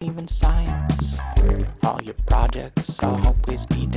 in 0.00 0.28
science. 0.28 1.18
All 1.82 2.00
your 2.04 2.14
projects 2.24 3.02
always 3.02 3.66
be 3.66 3.87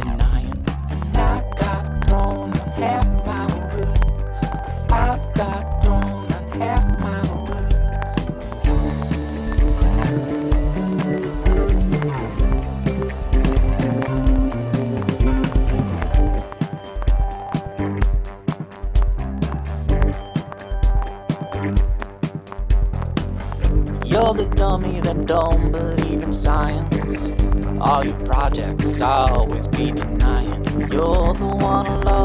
You're 29.81 31.33
the 31.33 31.57
one 31.59 31.87
I 31.87 31.95
love, 32.03 32.20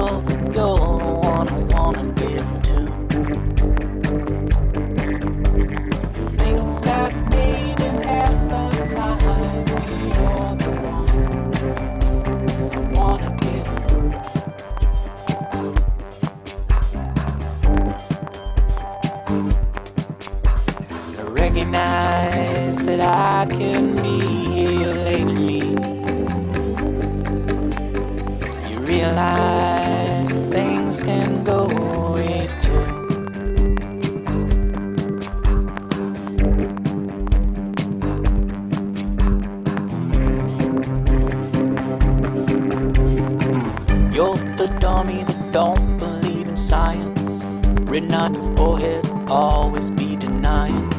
the 44.96 45.02
dummy 45.02 45.24
that 45.24 45.52
don't 45.52 45.98
believe 45.98 46.48
in 46.48 46.56
science. 46.56 47.44
Written 47.90 48.14
on 48.14 48.32
your 48.32 48.56
forehead, 48.56 49.06
always 49.28 49.90
be 49.90 50.16
denying. 50.16 50.90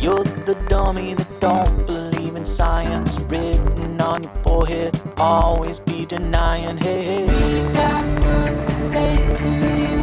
You're 0.00 0.24
the 0.24 0.54
dummy 0.68 1.12
that 1.14 1.40
don't 1.40 1.86
believe 1.86 2.34
in 2.34 2.46
science. 2.46 3.20
Written 3.22 4.00
on 4.00 4.22
your 4.22 4.34
forehead, 4.36 4.98
always 5.18 5.80
be 5.80 6.06
denying. 6.06 6.78
Hey, 6.78 7.26
we 7.26 7.74
got 7.74 8.04
words 8.22 8.62
to 8.62 8.74
say 8.74 9.16
to 9.40 9.44
you. 9.44 9.96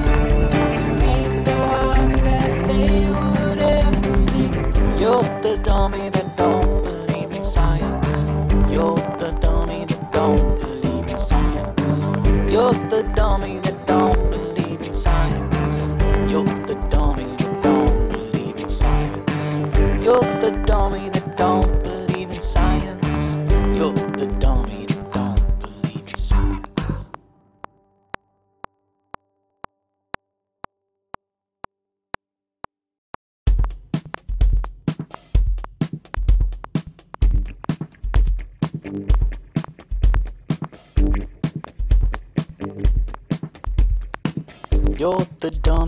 Ain't 1.09 1.45
no 1.47 1.58
odds 1.64 2.22
that 2.22 2.68
they 2.68 3.09
would 3.09 3.58
ever 3.58 4.12
see. 4.12 4.47
You're 5.02 5.23
the 5.42 5.59
dummy 5.64 5.72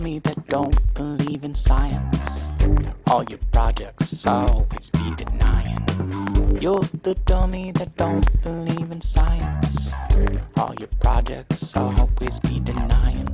dummy 0.06 0.20
that 0.20 0.46
don't 0.46 0.94
believe 0.94 1.44
in 1.44 1.52
science. 1.52 2.46
All 3.08 3.24
your 3.24 3.40
projects 3.50 4.24
always 4.24 4.88
be 4.90 5.12
denying. 5.16 5.84
You're 6.60 6.88
the 7.02 7.16
dummy 7.26 7.72
that 7.72 7.96
don't 7.96 8.42
believe 8.44 8.92
in 8.92 9.00
science. 9.00 9.92
All 10.56 10.74
your 10.78 10.90
projects 11.00 11.76
always 11.76 12.38
be 12.38 12.60
denying. 12.60 13.25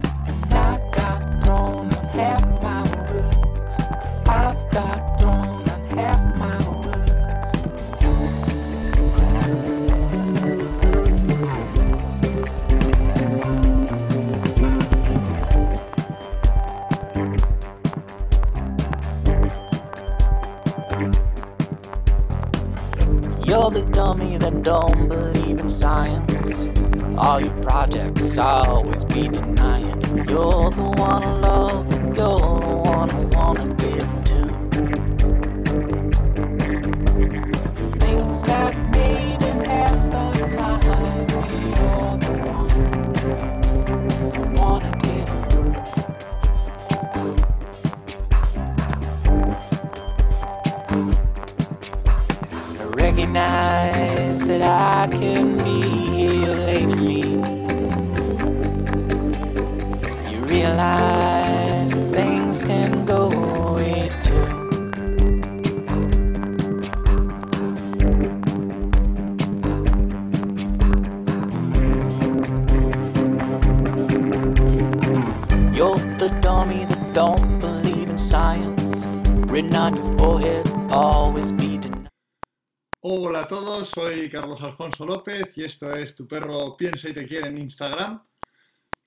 You're 23.62 23.70
the 23.70 23.82
dummy 23.92 24.38
that 24.38 24.64
don't 24.64 25.08
believe 25.08 25.60
in 25.60 25.70
science. 25.70 26.68
All 27.16 27.40
your 27.40 27.54
projects 27.62 28.36
always 28.36 29.04
be 29.04 29.28
denying. 29.28 30.02
You're 30.28 30.72
the 30.72 30.92
one 30.98 31.22
I 31.22 31.38
love, 31.38 32.16
you're 32.16 32.51
I 54.72 55.06
can 55.06 55.59
be 55.59 55.83
here 56.16 56.55
lately. 56.55 57.33
You 60.33 60.38
realize 60.47 61.93
things 62.10 62.62
can 62.62 63.05
go 63.05 63.31
away 63.31 64.10
too. 64.22 64.49
You're 75.77 75.99
the 76.16 76.31
dummy 76.41 76.87
that 76.87 77.10
don't 77.12 77.60
believe 77.60 78.09
in 78.09 78.16
science. 78.16 79.04
Written 79.53 79.77
on 79.77 79.97
your 79.97 80.19
forehead, 80.19 80.66
always. 80.91 81.51
Hola 83.42 83.56
a 83.56 83.60
todos, 83.60 83.88
soy 83.88 84.30
Carlos 84.30 84.62
Alfonso 84.62 85.04
López 85.04 85.58
y 85.58 85.64
esto 85.64 85.92
es 85.92 86.14
Tu 86.14 86.28
perro 86.28 86.76
piensa 86.76 87.08
y 87.08 87.12
te 87.12 87.26
quiere 87.26 87.48
en 87.48 87.58
Instagram. 87.58 88.22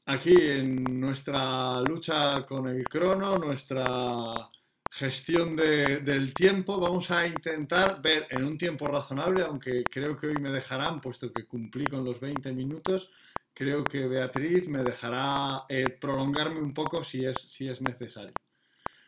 Aquí 0.08 0.36
en 0.36 1.00
nuestra 1.00 1.80
lucha 1.80 2.46
con 2.46 2.68
el 2.68 2.84
crono, 2.84 3.38
nuestra 3.38 4.50
gestión 4.92 5.56
de- 5.56 6.00
del 6.02 6.34
tiempo, 6.34 6.82
vamos 6.82 7.10
a 7.12 7.26
intentar 7.26 8.02
ver 8.02 8.28
en 8.30 8.44
un 8.44 8.58
tiempo 8.58 8.88
razonable, 8.88 9.42
aunque 9.44 9.86
creo 9.86 10.18
que 10.18 10.28
hoy 10.28 10.36
me 10.42 10.50
dejarán, 10.52 11.00
puesto 11.00 11.32
que 11.32 11.46
cumplí 11.48 11.86
con 11.88 12.04
los 12.04 12.20
20 12.20 12.52
minutos, 12.52 13.12
creo 13.54 13.86
que 13.86 14.06
Beatriz 14.06 14.68
me 14.68 14.84
dejará 14.84 15.64
eh, 15.70 15.88
prolongarme 15.90 16.60
un 16.60 16.74
poco 16.74 17.06
si 17.06 17.24
es, 17.24 17.36
si 17.40 17.70
es 17.70 17.82
necesario. 17.82 18.34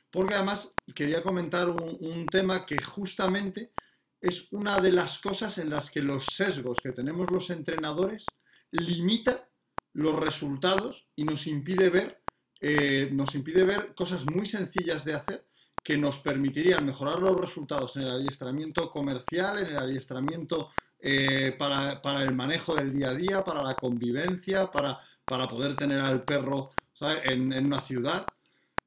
Porque 0.10 0.36
además 0.36 0.74
quería 0.96 1.22
comentar 1.22 1.70
un 1.70 2.26
tema 2.28 2.66
que 2.66 2.82
justamente 2.82 3.74
es 4.22 4.52
una 4.52 4.80
de 4.80 4.92
las 4.92 5.20
cosas 5.20 5.58
en 5.58 5.70
las 5.70 5.92
que 5.92 6.02
los 6.02 6.26
sesgos 6.26 6.78
que 6.82 6.92
tenemos 6.92 7.30
los 7.32 7.50
entrenadores 7.50 8.26
limita 8.72 9.50
los 9.94 10.20
resultados 10.20 11.08
y 11.16 11.24
nos 11.24 11.48
impide 11.48 11.90
ver, 11.90 12.22
eh, 12.60 13.10
nos 13.12 13.36
impide 13.36 13.64
ver 13.64 13.94
cosas 13.96 14.26
muy 14.26 14.46
sencillas 14.46 15.06
de 15.06 15.16
hacer 15.16 15.48
que 15.84 15.98
nos 15.98 16.20
permitirían 16.20 16.86
mejorar 16.86 17.20
los 17.20 17.40
resultados 17.40 17.96
en 17.96 18.04
el 18.04 18.12
adiestramiento 18.12 18.92
comercial, 18.92 19.60
en 19.60 19.68
el 19.68 19.78
adiestramiento 19.78 20.72
eh, 21.00 21.56
para, 21.58 22.02
para 22.02 22.24
el 22.24 22.36
manejo 22.36 22.76
del 22.76 22.94
día 22.94 23.10
a 23.10 23.14
día, 23.14 23.44
para 23.44 23.64
la 23.64 23.76
convivencia, 23.76 24.70
para, 24.70 25.00
para 25.26 25.48
poder 25.48 25.76
tener 25.76 26.00
al 26.00 26.24
perro. 26.24 26.72
En, 27.00 27.54
en 27.54 27.66
una 27.68 27.82
ciudad. 27.82 28.26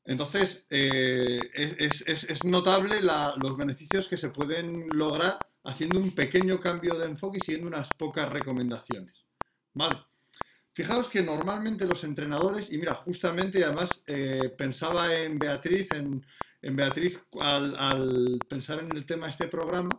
Entonces, 0.05 0.67
eh, 0.71 1.41
es, 1.55 2.45
notable 2.45 3.01
los 3.03 3.57
beneficios 3.57 4.09
que 4.09 4.17
se 4.17 4.31
pueden 4.31 4.89
lograr 4.91 5.39
haciendo 5.65 5.99
un 5.99 6.13
pequeño 6.13 6.59
cambio 6.61 6.95
de 6.95 7.07
enfoque 7.07 7.39
y 7.39 7.45
siguiendo 7.45 7.69
unas 7.69 7.89
pocas 7.99 8.31
recomendaciones. 8.31 9.25
¿Vale? 9.75 9.99
Fijaos 10.73 11.09
que 11.09 11.23
normalmente 11.23 11.85
los 11.85 12.05
entrenadores, 12.05 12.73
y 12.73 12.79
mira, 12.79 12.95
justamente 12.95 13.65
además 13.65 14.03
eh, 14.07 14.55
pensaba 14.57 15.15
en 15.15 15.39
Beatriz, 15.39 15.89
en, 15.93 16.25
Beatriz 16.77 17.21
al, 17.39 17.77
al, 17.77 18.39
pensar 18.49 18.81
en 18.81 18.97
el 18.97 19.05
tema 19.05 19.27
de 19.27 19.33
este 19.33 19.49
programa, 19.49 19.91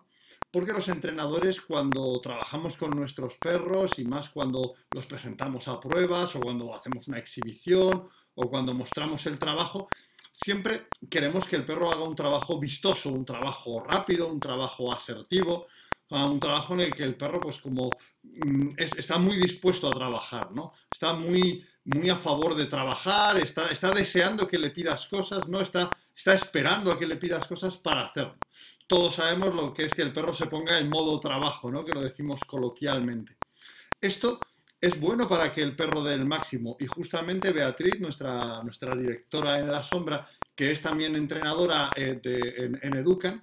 porque 0.49 0.73
los 0.73 0.89
entrenadores 0.89 1.61
cuando 1.61 2.19
trabajamos 2.19 2.75
con 2.77 2.91
nuestros 2.91 3.37
perros 3.37 3.99
y 3.99 4.05
más 4.05 4.29
cuando 4.29 4.75
los 4.91 5.05
presentamos 5.05 5.67
a 5.67 5.79
pruebas 5.79 6.35
o 6.35 6.41
cuando 6.41 6.73
hacemos 6.73 7.07
una 7.07 7.19
exhibición 7.19 8.09
o 8.35 8.49
cuando 8.49 8.73
mostramos 8.73 9.25
el 9.25 9.37
trabajo, 9.37 9.87
siempre 10.31 10.87
queremos 11.09 11.45
que 11.45 11.55
el 11.55 11.65
perro 11.65 11.91
haga 11.91 12.03
un 12.03 12.15
trabajo 12.15 12.59
vistoso, 12.59 13.09
un 13.09 13.25
trabajo 13.25 13.83
rápido, 13.83 14.27
un 14.27 14.39
trabajo 14.39 14.91
asertivo, 14.91 15.67
un 16.09 16.39
trabajo 16.39 16.73
en 16.73 16.81
el 16.81 16.93
que 16.93 17.03
el 17.03 17.15
perro 17.15 17.39
pues 17.39 17.59
como 17.59 17.89
mm, 18.23 18.71
está 18.77 19.17
muy 19.17 19.37
dispuesto 19.37 19.87
a 19.87 19.91
trabajar, 19.91 20.51
¿no? 20.51 20.73
Está 20.91 21.13
muy, 21.13 21.65
muy 21.85 22.09
a 22.09 22.17
favor 22.17 22.55
de 22.55 22.65
trabajar, 22.65 23.39
está, 23.39 23.67
está 23.67 23.91
deseando 23.91 24.47
que 24.47 24.59
le 24.59 24.71
pidas 24.71 25.07
cosas, 25.07 25.47
¿no? 25.47 25.61
Está, 25.61 25.89
está 26.15 26.33
esperando 26.33 26.91
a 26.91 26.99
que 26.99 27.07
le 27.07 27.15
pidas 27.15 27.47
cosas 27.47 27.77
para 27.77 28.05
hacerlo 28.05 28.37
todos 28.91 29.15
sabemos 29.15 29.55
lo 29.55 29.73
que 29.73 29.85
es 29.85 29.93
que 29.93 30.01
el 30.01 30.11
perro 30.11 30.33
se 30.33 30.47
ponga 30.47 30.77
en 30.77 30.89
modo 30.89 31.17
trabajo, 31.17 31.71
¿no? 31.71 31.85
que 31.85 31.93
lo 31.93 32.01
decimos 32.01 32.41
coloquialmente. 32.45 33.37
Esto 34.01 34.37
es 34.81 34.99
bueno 34.99 35.29
para 35.29 35.53
que 35.53 35.61
el 35.61 35.75
perro 35.75 36.03
dé 36.03 36.15
el 36.15 36.25
máximo 36.25 36.75
y 36.79 36.87
justamente 36.87 37.51
Beatriz, 37.51 37.99
nuestra, 37.99 38.63
nuestra 38.63 38.95
directora 38.95 39.59
en 39.59 39.71
la 39.71 39.83
sombra, 39.83 40.27
que 40.55 40.71
es 40.71 40.81
también 40.81 41.15
entrenadora 41.15 41.91
eh, 41.95 42.19
en, 42.81 42.97
Educan, 42.97 43.39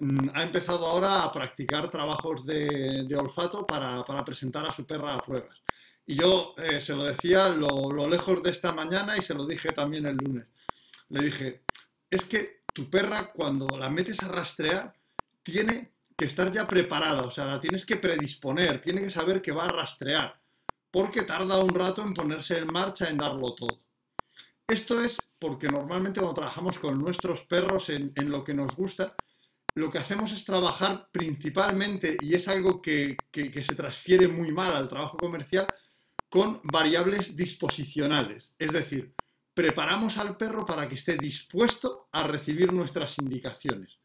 mm, 0.00 0.30
ha 0.34 0.42
empezado 0.42 0.84
ahora 0.84 1.22
a 1.22 1.32
practicar 1.32 1.88
trabajos 1.88 2.44
de, 2.44 3.06
olfato 3.16 3.64
para, 3.64 4.04
presentar 4.24 4.66
a 4.66 4.72
su 4.72 4.84
perra 4.84 5.14
a 5.14 5.22
pruebas. 5.22 5.62
Y 6.04 6.16
yo 6.16 6.54
eh, 6.56 6.80
se 6.80 6.96
lo 6.96 7.04
decía 7.04 7.48
lo, 7.50 7.92
lo 7.92 8.08
lejos 8.08 8.42
de 8.42 8.50
esta 8.50 8.72
mañana 8.72 9.16
y 9.16 9.22
se 9.22 9.34
lo 9.34 9.46
dije 9.46 9.70
también 9.70 10.06
el 10.06 10.16
lunes. 10.16 10.46
Le 11.10 11.20
dije, 11.20 11.62
es 12.10 12.24
que 12.24 12.62
tu 12.72 12.90
perra 12.90 13.30
cuando 13.32 13.78
la 13.78 13.90
metes 13.90 14.20
a 14.22 14.28
rastrear 14.28 14.92
tiene 15.42 15.92
que 16.16 16.24
estar 16.24 16.50
ya 16.50 16.66
preparada, 16.66 17.22
o 17.22 17.30
sea, 17.30 17.44
la 17.44 17.60
tienes 17.60 17.86
que 17.86 17.96
predisponer, 17.96 18.80
tiene 18.80 19.00
que 19.00 19.10
saber 19.10 19.40
que 19.40 19.52
va 19.52 19.66
a 19.66 19.68
rastrear, 19.68 20.36
porque 20.90 21.22
tarda 21.22 21.58
un 21.58 21.70
rato 21.70 22.02
en 22.02 22.14
ponerse 22.14 22.58
en 22.58 22.72
marcha, 22.72 23.08
en 23.08 23.18
darlo 23.18 23.54
todo. 23.54 23.82
Esto 24.66 25.02
es 25.02 25.16
porque 25.38 25.68
normalmente 25.68 26.20
cuando 26.20 26.40
trabajamos 26.40 26.78
con 26.78 26.98
nuestros 26.98 27.44
perros 27.44 27.88
en, 27.90 28.12
lo 28.16 28.44
que 28.44 28.54
nos 28.54 28.74
gusta, 28.76 29.14
lo 29.74 29.90
que 29.90 29.98
hacemos 29.98 30.32
es 30.32 30.44
trabajar 30.44 31.08
principalmente, 31.12 32.16
y 32.20 32.34
es 32.34 32.48
algo 32.48 32.82
que, 32.82 33.16
que 33.30 33.62
se 33.62 33.74
transfiere 33.74 34.28
muy 34.28 34.52
mal 34.52 34.74
al 34.74 34.88
trabajo 34.88 35.16
comercial, 35.16 35.66
con 36.28 36.60
variables 36.64 37.36
disposicionales. 37.36 38.54
Es 38.58 38.72
decir, 38.72 39.14
preparamos 39.54 40.18
al 40.18 40.36
perro 40.36 40.66
para 40.66 40.88
que 40.88 40.96
esté 40.96 41.16
dispuesto 41.16 42.08
a 42.12 42.22
recibir 42.24 42.72
nuestras 42.72 43.18
indicaciones. 43.18 43.98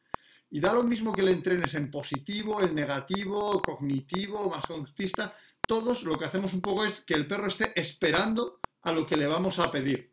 Y 0.49 0.59
da 0.59 0.73
lo 0.73 0.83
mismo 0.83 1.11
que 1.11 1.23
le 1.23 1.31
entrenes 1.31 1.73
en 1.73 1.89
positivo, 1.89 2.61
en 2.61 2.75
negativo, 2.75 3.61
cognitivo, 3.61 4.49
más 4.49 4.65
conductista. 4.65 5.33
Todos 5.67 6.03
lo 6.03 6.17
que 6.17 6.25
hacemos 6.25 6.53
un 6.53 6.61
poco 6.61 6.85
es 6.85 7.01
que 7.01 7.13
el 7.13 7.25
perro 7.25 7.47
esté 7.47 7.79
esperando 7.79 8.59
a 8.81 8.91
lo 8.91 9.05
que 9.05 9.17
le 9.17 9.27
vamos 9.27 9.59
a 9.59 9.71
pedir. 9.71 10.11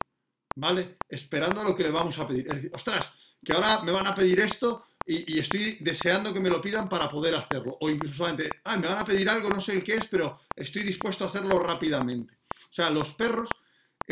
¿Vale? 0.57 0.97
Esperando 1.09 1.61
a 1.61 1.65
lo 1.65 1.77
que 1.77 1.85
le 1.85 1.91
vamos 1.91 2.19
a 2.19 2.27
pedir. 2.27 2.47
Es 2.49 2.55
decir, 2.55 2.73
ostras, 2.75 3.11
que 3.45 3.53
ahora 3.53 3.83
me 3.83 3.93
van 3.93 4.07
a 4.07 4.15
pedir 4.15 4.41
esto 4.41 4.85
y, 5.07 5.39
estoy 5.39 5.79
deseando 5.81 6.33
que 6.33 6.41
me 6.41 6.51
lo 6.51 6.61
pidan 6.61 6.89
para 6.89 7.11
poder 7.11 7.35
hacerlo. 7.35 7.77
O 7.81 7.91
incluso 7.91 8.17
solamente, 8.17 8.51
ah, 8.65 8.77
me 8.77 8.87
van 8.87 8.99
a 8.99 9.05
pedir 9.05 9.29
algo, 9.29 9.49
no 9.49 9.61
sé 9.61 9.73
el 9.73 9.85
qué 9.85 9.95
es, 9.95 10.07
pero 10.09 10.41
estoy 10.55 10.83
dispuesto 10.83 11.25
a 11.25 11.29
hacerlo 11.29 11.59
rápidamente. 11.59 12.39
O 12.51 12.73
sea, 12.73 12.91
los 12.91 13.13
perros 13.15 13.49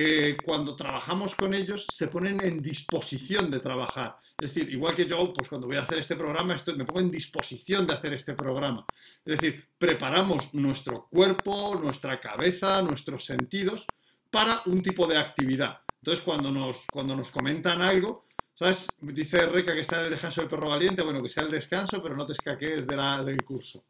eh, 0.00 0.36
cuando 0.44 0.76
trabajamos 0.76 1.34
con 1.34 1.52
ellos 1.54 1.84
se 1.92 2.06
ponen 2.06 2.40
en 2.44 2.62
disposición 2.62 3.50
de 3.50 3.58
trabajar. 3.58 4.16
Es 4.40 4.54
decir, 4.54 4.72
igual 4.72 4.94
que 4.94 5.06
yo, 5.06 5.32
pues 5.32 5.48
cuando 5.48 5.66
voy 5.66 5.74
a 5.74 5.82
hacer 5.82 5.98
este 5.98 6.14
programa, 6.14 6.54
estoy, 6.54 6.76
me 6.76 6.84
pongo 6.84 7.00
en 7.00 7.10
disposición 7.10 7.84
de 7.84 7.94
hacer 7.94 8.12
este 8.12 8.34
programa. 8.34 8.86
Es 9.24 9.38
decir, 9.38 9.70
preparamos 9.76 10.54
nuestro 10.54 11.08
cuerpo, 11.10 11.74
nuestra 11.82 12.20
cabeza, 12.20 12.80
nuestros 12.80 13.24
sentidos 13.24 13.88
para 14.30 14.62
un 14.66 14.82
tipo 14.82 15.04
de 15.08 15.18
actividad. 15.18 15.80
Entonces, 16.00 16.22
cuando 16.24 16.52
nos, 16.52 16.84
cuando 16.92 17.16
nos 17.16 17.32
comentan 17.32 17.82
algo, 17.82 18.28
¿sabes? 18.54 18.86
Dice 19.00 19.46
Reca 19.46 19.74
que 19.74 19.80
está 19.80 19.98
en 19.98 20.04
el 20.04 20.10
descanso 20.10 20.42
del 20.42 20.50
perro 20.50 20.68
valiente, 20.68 21.02
bueno, 21.02 21.20
que 21.20 21.28
sea 21.28 21.42
el 21.42 21.50
descanso, 21.50 22.00
pero 22.00 22.14
no 22.14 22.24
te 22.24 22.34
escaquees 22.34 22.86
de 22.86 22.94
la, 22.94 23.24
del 23.24 23.42
curso. 23.42 23.84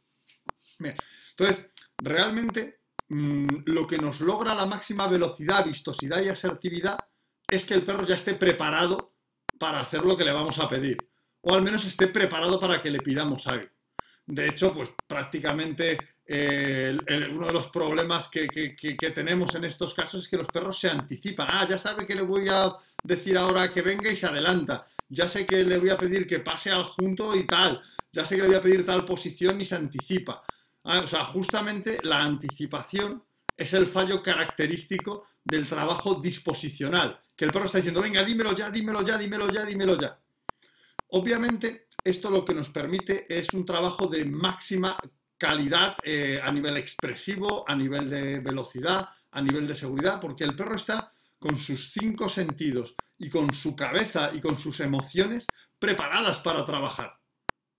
Bien, 0.79 0.97
entonces, 1.33 1.71
realmente 1.99 2.78
Mm, 3.11 3.47
lo 3.67 3.87
que 3.87 3.99
nos 3.99 4.21
logra 4.21 4.55
la 4.55 4.67
máxima 4.67 5.07
velocidad, 5.07 5.65
vistosidad 5.65 6.23
y 6.23 6.29
asertividad 6.29 6.99
es 7.49 7.65
que 7.65 7.75
el 7.75 7.83
perro 7.83 8.07
ya 8.07 8.17
esté 8.17 8.35
preparado 8.35 9.09
para 9.59 9.81
hacer 9.81 10.05
lo 10.05 10.17
que 10.17 10.25
le 10.25 10.33
vamos 10.33 10.59
a 10.59 10.69
pedir. 10.69 10.99
O 11.41 11.55
al 11.55 11.63
menos 11.63 11.85
esté 11.85 12.09
preparado 12.09 12.61
para 12.61 12.83
que 12.83 12.91
le 12.91 13.01
pidamos 13.01 13.47
algo. 13.47 13.69
De 14.27 14.49
hecho, 14.49 14.75
pues 14.75 14.91
prácticamente 15.07 15.97
eh, 16.27 16.99
uno 17.33 17.47
de 17.47 17.53
los 17.55 17.69
problemas 17.69 18.29
que, 18.29 18.47
tenemos 19.15 19.55
en 19.55 19.65
estos 19.65 19.95
casos 19.95 20.25
es 20.25 20.29
que 20.29 20.37
los 20.37 20.49
perros 20.49 20.79
se 20.79 20.91
anticipan. 20.91 21.49
Ah, 21.51 21.67
ya 21.67 21.79
sabe 21.79 22.05
que 22.05 22.15
le 22.15 22.21
voy 22.21 22.49
a 22.51 22.77
decir 23.03 23.39
ahora 23.39 23.73
que 23.73 23.81
venga 23.81 24.11
y 24.11 24.17
se 24.17 24.27
adelanta. 24.27 24.85
Ya 25.09 25.27
sé 25.27 25.47
que 25.47 25.65
le 25.65 25.79
voy 25.79 25.89
a 25.89 25.97
pedir 25.97 26.27
que 26.27 26.41
pase 26.41 26.71
al 26.71 26.85
junto 26.85 27.35
y 27.35 27.45
tal. 27.45 27.81
Ya 28.13 28.27
sé 28.27 28.37
que 28.37 28.43
le 28.43 28.49
voy 28.49 28.57
a 28.57 28.63
pedir 28.63 28.85
tal 28.85 29.07
posición 29.07 29.59
y 29.63 29.65
se 29.65 29.77
anticipa. 29.77 30.43
Ah, 30.85 31.01
o 31.01 31.07
sea, 31.07 31.25
justamente 31.25 31.99
la 32.03 32.23
anticipación 32.23 33.23
es 33.57 33.73
el 33.75 33.87
fallo 33.87 34.23
característico 34.23 35.27
del 35.45 35.67
trabajo 35.67 36.17
disposicional, 36.17 37.19
que 37.35 37.45
el 37.45 37.51
perro 37.51 37.67
está 37.67 37.79
diciendo, 37.79 38.03
venga, 38.03 38.23
dímelo 38.23 38.55
ya, 38.55 38.71
dímelo 38.71 39.03
ya, 39.03 39.19
dímelo 39.19 39.51
ya, 39.51 39.65
dímelo 39.65 39.99
ya. 40.01 40.19
Obviamente, 41.09 41.89
esto 42.05 42.31
lo 42.31 42.45
que 42.45 42.55
nos 42.55 42.69
permite 42.69 43.27
es 43.29 43.49
un 43.55 43.65
trabajo 43.65 44.07
de 44.07 44.25
máxima 44.25 44.97
calidad 45.37 45.97
eh, 46.03 46.41
a 46.43 46.53
nivel 46.53 46.77
expresivo, 46.77 47.65
a 47.67 47.75
nivel 47.75 48.11
de 48.11 48.41
velocidad, 48.41 49.09
a 49.31 49.41
nivel 49.41 49.67
de 49.67 49.75
seguridad, 49.75 50.21
porque 50.21 50.45
el 50.45 50.55
perro 50.55 50.77
está 50.77 51.13
con 51.39 51.57
sus 51.57 51.93
cinco 51.93 52.29
sentidos 52.29 52.95
y 53.19 53.31
con 53.31 53.53
su 53.55 53.75
cabeza 53.75 54.33
y 54.35 54.41
con 54.41 54.59
sus 54.59 54.81
emociones 54.81 55.47
preparadas 55.79 56.39
para 56.41 56.65
trabajar. 56.65 57.19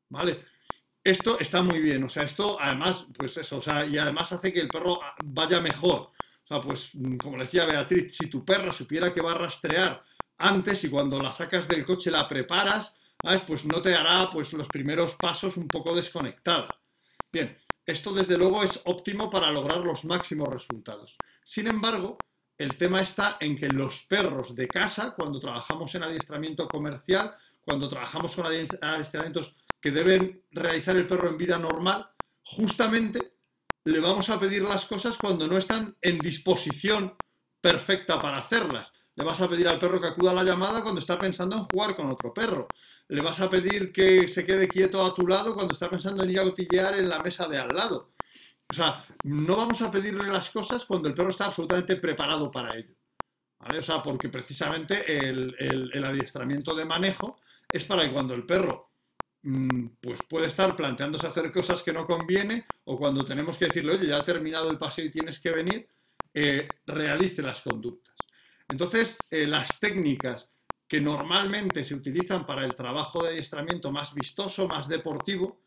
¿Vale? 0.10 0.46
Esto 1.04 1.40
está 1.40 1.62
muy 1.62 1.80
bien, 1.80 2.04
o 2.04 2.10
sea, 2.10 2.24
esto 2.24 2.58
además, 2.60 3.06
pues 3.18 3.38
eso, 3.38 3.58
o 3.58 3.62
sea, 3.62 3.86
y 3.86 3.98
además 3.98 4.32
hace 4.34 4.52
que 4.52 4.60
el 4.60 4.68
perro 4.68 5.00
vaya 5.24 5.62
mejor. 5.62 6.02
O 6.02 6.48
sea, 6.48 6.62
pues 6.62 6.90
mm, 6.94 7.18
como 7.18 7.38
decía 7.38 7.66
Beatriz, 7.66 8.16
si 8.16 8.28
tu 8.28 8.44
perra 8.44 8.72
supiera 8.72 9.14
que 9.14 9.22
va 9.22 9.32
a 9.32 9.38
rastrear 9.38 10.04
antes 10.38 10.84
y 10.84 10.90
cuando 10.90 11.22
la 11.22 11.32
sacas 11.32 11.68
del 11.68 11.86
coche 11.86 12.12
la 12.12 12.28
preparas, 12.28 12.96
pues 13.46 13.66
no 13.66 13.82
te 13.82 13.94
hará 13.94 14.30
pues 14.32 14.54
los 14.54 14.68
primeros 14.68 15.16
pasos 15.16 15.58
un 15.58 15.68
poco 15.68 15.96
desconectada. 15.96 16.70
Bien, 17.32 17.58
esto 17.86 18.14
desde 18.14 18.38
luego 18.38 18.64
es 18.64 18.80
óptimo 18.86 19.30
para 19.30 19.52
lograr 19.52 19.80
los 19.80 20.06
máximos 20.06 20.48
resultados. 20.48 21.18
Sin 21.44 21.68
embargo, 21.68 22.18
el 22.58 22.76
tema 22.78 23.02
está 23.02 23.38
en 23.40 23.58
que 23.58 23.68
los 23.70 24.04
perros 24.04 24.56
de 24.56 24.68
casa, 24.68 25.14
cuando 25.16 25.40
trabajamos 25.40 25.94
en 25.96 26.04
adiestramiento 26.04 26.68
comercial, 26.68 27.36
cuando 27.62 27.88
trabajamos 27.88 28.36
con 28.36 28.46
adiestramientos 28.46 29.56
que 29.82 29.92
deben 29.92 30.44
realizar 30.52 30.96
el 30.96 31.08
perro 31.08 31.30
en 31.30 31.38
vida 31.38 31.58
normal, 31.58 32.10
justamente 32.44 33.30
le 33.86 34.00
vamos 34.00 34.30
a 34.30 34.40
pedir 34.40 34.62
las 34.64 34.86
cosas 34.86 35.18
cuando 35.18 35.48
no 35.48 35.58
están 35.58 35.96
en 36.02 36.20
disposición 36.20 37.16
perfecta 37.62 38.22
para 38.22 38.38
hacerlas. 38.38 38.92
Le 39.16 39.24
vas 39.24 39.42
a 39.42 39.50
pedir 39.50 39.68
al 39.68 39.80
perro 39.80 40.00
que 40.00 40.08
acuda 40.08 40.32
a 40.32 40.34
la 40.34 40.44
llamada 40.44 40.82
cuando 40.82 41.02
está 41.02 41.18
pensando 41.18 41.58
en 41.58 41.64
jugar 41.66 41.96
con 41.96 42.10
otro 42.10 42.34
perro. 42.34 42.68
Le 43.08 43.22
vas 43.22 43.40
a 43.40 43.50
pedir 43.50 43.92
que 43.92 44.28
se 44.28 44.46
quede 44.46 44.68
quieto 44.68 45.04
a 45.04 45.14
tu 45.14 45.28
lado 45.28 45.56
cuando 45.56 45.74
está 45.74 45.90
pensando 45.90 46.24
en 46.24 46.30
ir 46.30 46.40
a 46.40 46.44
cotillear 46.44 46.98
en 46.98 47.10
la 47.10 47.20
mesa 47.20 47.48
de 47.48 47.58
al 47.58 47.70
lado. 47.70 48.14
O 48.70 48.74
sea, 48.74 49.04
no 49.24 49.58
vamos 49.58 49.82
a 49.82 49.92
pedirle 49.92 50.28
las 50.28 50.50
cosas 50.52 50.86
cuando 50.86 51.10
el 51.10 51.16
perro 51.16 51.32
está 51.32 51.48
absolutamente 51.48 51.96
preparado 51.96 52.52
para 52.52 52.78
ello. 52.78 52.94
O 53.60 53.82
sea, 53.82 54.02
porque 54.02 54.30
precisamente 54.30 55.28
el, 55.28 55.56
el 55.60 56.06
adiestramiento 56.06 56.74
de 56.74 56.86
manejo 56.86 57.40
es 57.72 57.84
para 57.84 58.04
que 58.04 58.14
cuando 58.14 58.34
el 58.34 58.46
perro 58.46 58.89
pues 60.02 60.20
puede 60.28 60.48
estar 60.48 60.76
planteándose 60.76 61.28
hacer 61.28 61.52
cosas 61.52 61.82
que 61.82 61.94
no 61.94 62.06
conviene 62.06 62.66
o 62.86 62.98
cuando 62.98 63.24
tenemos 63.24 63.58
que 63.58 63.66
decirle, 63.66 63.94
oye, 63.94 64.08
ya 64.08 64.18
ha 64.18 64.26
terminado 64.26 64.70
el 64.70 64.78
paseo 64.78 65.06
y 65.06 65.12
tienes 65.12 65.40
que 65.40 65.52
venir, 65.52 65.88
eh, 66.34 66.68
realice 66.86 67.42
las 67.42 67.62
conductas. 67.62 68.16
Entonces, 68.68 69.18
eh, 69.32 69.48
las 69.48 69.80
técnicas 69.80 70.50
que 70.88 71.00
normalmente 71.00 71.84
se 71.84 71.96
utilizan 71.96 72.46
para 72.46 72.66
el 72.66 72.76
trabajo 72.76 73.24
de 73.24 73.30
adiestramiento 73.30 73.92
más 73.92 74.14
vistoso, 74.14 74.68
más 74.68 74.88
deportivo, 74.88 75.62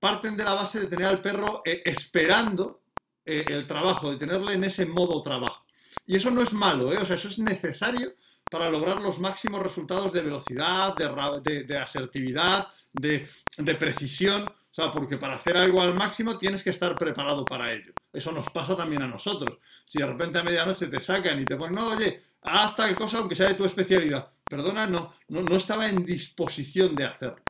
parten 0.00 0.36
de 0.36 0.44
la 0.44 0.54
base 0.54 0.80
de 0.80 0.86
tener 0.86 1.06
al 1.06 1.22
perro 1.22 1.62
eh, 1.64 1.82
esperando 1.84 2.82
el 3.24 3.66
trabajo, 3.66 4.12
de 4.12 4.18
tenerle 4.18 4.52
en 4.52 4.62
ese 4.62 4.86
modo 4.86 5.20
trabajo. 5.20 5.66
Y 6.06 6.14
eso 6.14 6.30
no 6.30 6.42
es 6.42 6.52
malo, 6.52 6.90
o 6.90 7.04
sea, 7.04 7.16
eso 7.16 7.26
es 7.26 7.40
necesario 7.40 8.14
para 8.48 8.70
lograr 8.70 9.00
los 9.00 9.18
máximos 9.18 9.60
resultados 9.60 10.12
de 10.12 10.22
velocidad, 10.22 10.94
de, 10.94 11.64
de 11.64 11.76
asertividad, 11.76 12.68
de, 13.00 13.74
precisión. 13.74 14.44
O 14.44 14.74
sea, 14.76 14.92
porque 14.92 15.16
para 15.16 15.36
hacer 15.36 15.56
algo 15.56 15.80
al 15.80 15.94
máximo 15.94 16.38
tienes 16.38 16.62
que 16.62 16.70
estar 16.70 16.96
preparado 16.96 17.44
para 17.44 17.72
ello. 17.72 17.92
Eso 18.12 18.30
nos 18.32 18.50
pasa 18.50 18.76
también 18.76 19.02
a 19.02 19.06
nosotros. 19.06 19.58
Si 19.84 19.98
de 19.98 20.06
repente 20.06 20.38
a 20.38 20.42
medianoche 20.42 20.88
te 20.88 21.00
sacan 21.00 21.40
y 21.40 21.44
te 21.44 21.56
ponen, 21.56 21.76
no, 21.76 21.88
oye, 21.88 22.22
haz 22.42 22.76
tal 22.76 22.94
cosa 22.94 23.18
aunque 23.18 23.36
sea 23.36 23.48
de 23.48 23.54
tu 23.54 23.64
especialidad. 23.64 24.30
Perdona, 24.44 24.86
no, 24.86 25.14
no, 25.28 25.42
no 25.42 25.56
estaba 25.56 25.88
en 25.88 26.04
disposición 26.04 26.94
de 26.94 27.04
hacerlo. 27.04 27.42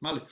¿Vale? 0.00 0.22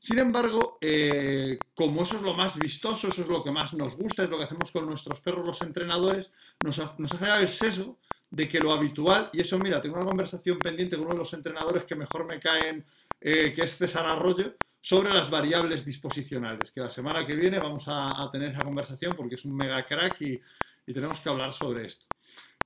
Sin 0.00 0.18
embargo, 0.18 0.78
eh, 0.80 1.58
como 1.74 2.04
eso 2.04 2.16
es 2.16 2.22
lo 2.22 2.32
más 2.32 2.58
vistoso, 2.58 3.08
eso 3.08 3.20
es 3.20 3.28
lo 3.28 3.44
que 3.44 3.50
más 3.50 3.74
nos 3.74 3.96
gusta, 3.96 4.22
es 4.22 4.30
lo 4.30 4.38
que 4.38 4.44
hacemos 4.44 4.70
con 4.70 4.86
nuestros 4.86 5.20
perros 5.20 5.44
los 5.44 5.60
entrenadores, 5.60 6.30
nos 6.64 6.78
ha, 6.78 6.94
nos 6.96 7.12
ha 7.12 7.18
generado 7.18 7.42
el 7.42 7.48
sesgo 7.50 7.98
de 8.30 8.48
que 8.48 8.60
lo 8.60 8.72
habitual, 8.72 9.28
y 9.34 9.42
eso 9.42 9.58
mira, 9.58 9.82
tengo 9.82 9.96
una 9.96 10.06
conversación 10.06 10.58
pendiente 10.58 10.96
con 10.96 11.04
uno 11.04 11.14
de 11.14 11.18
los 11.18 11.34
entrenadores 11.34 11.84
que 11.84 11.96
mejor 11.96 12.24
me 12.24 12.40
caen, 12.40 12.86
eh, 13.20 13.52
que 13.54 13.62
es 13.62 13.76
César 13.76 14.06
Arroyo, 14.06 14.56
sobre 14.80 15.12
las 15.12 15.28
variables 15.28 15.84
disposicionales, 15.84 16.70
que 16.70 16.80
la 16.80 16.90
semana 16.90 17.26
que 17.26 17.34
viene 17.34 17.58
vamos 17.58 17.84
a, 17.86 18.28
tener 18.32 18.50
esa 18.50 18.64
conversación 18.64 19.14
porque 19.14 19.34
es 19.34 19.44
un 19.44 19.54
mega 19.54 19.84
crack 19.84 20.20
y, 20.22 20.40
y, 20.86 20.94
tenemos 20.94 21.20
que 21.20 21.28
hablar 21.28 21.52
sobre 21.52 21.86
esto. 21.86 22.06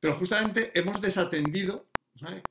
Pero 0.01 0.15
justamente 0.15 0.71
hemos 0.75 1.01
desatendido 1.01 1.89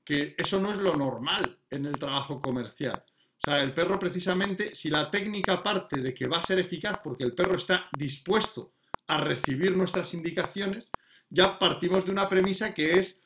que 0.03 0.36
eso 0.38 0.60
no 0.60 0.72
es 0.72 0.77
lo 0.77 0.95
normal 0.95 1.57
en 1.69 1.86
el 1.86 1.98
trabajo 1.98 2.39
comercial. 2.39 3.03
O 3.45 3.51
sea, 3.51 3.62
el 3.62 3.74
perro 3.74 4.00
precisamente, 4.00 4.75
si 4.75 4.89
la 4.89 5.10
técnica 5.10 5.62
parte 5.62 6.01
de 6.01 6.13
que 6.13 6.27
va 6.27 6.39
a 6.39 6.45
ser 6.45 6.60
eficaz 6.60 7.00
porque 7.03 7.24
el 7.24 7.33
perro 7.33 7.55
está 7.55 7.89
dispuesto 7.98 8.74
a 9.07 9.17
recibir 9.17 9.75
nuestras 9.75 10.13
indicaciones, 10.13 10.86
ya 11.29 11.57
partimos 11.57 12.05
de 12.05 12.12
una 12.12 12.29
premisa 12.29 12.74
que 12.74 13.00
es 13.00 13.19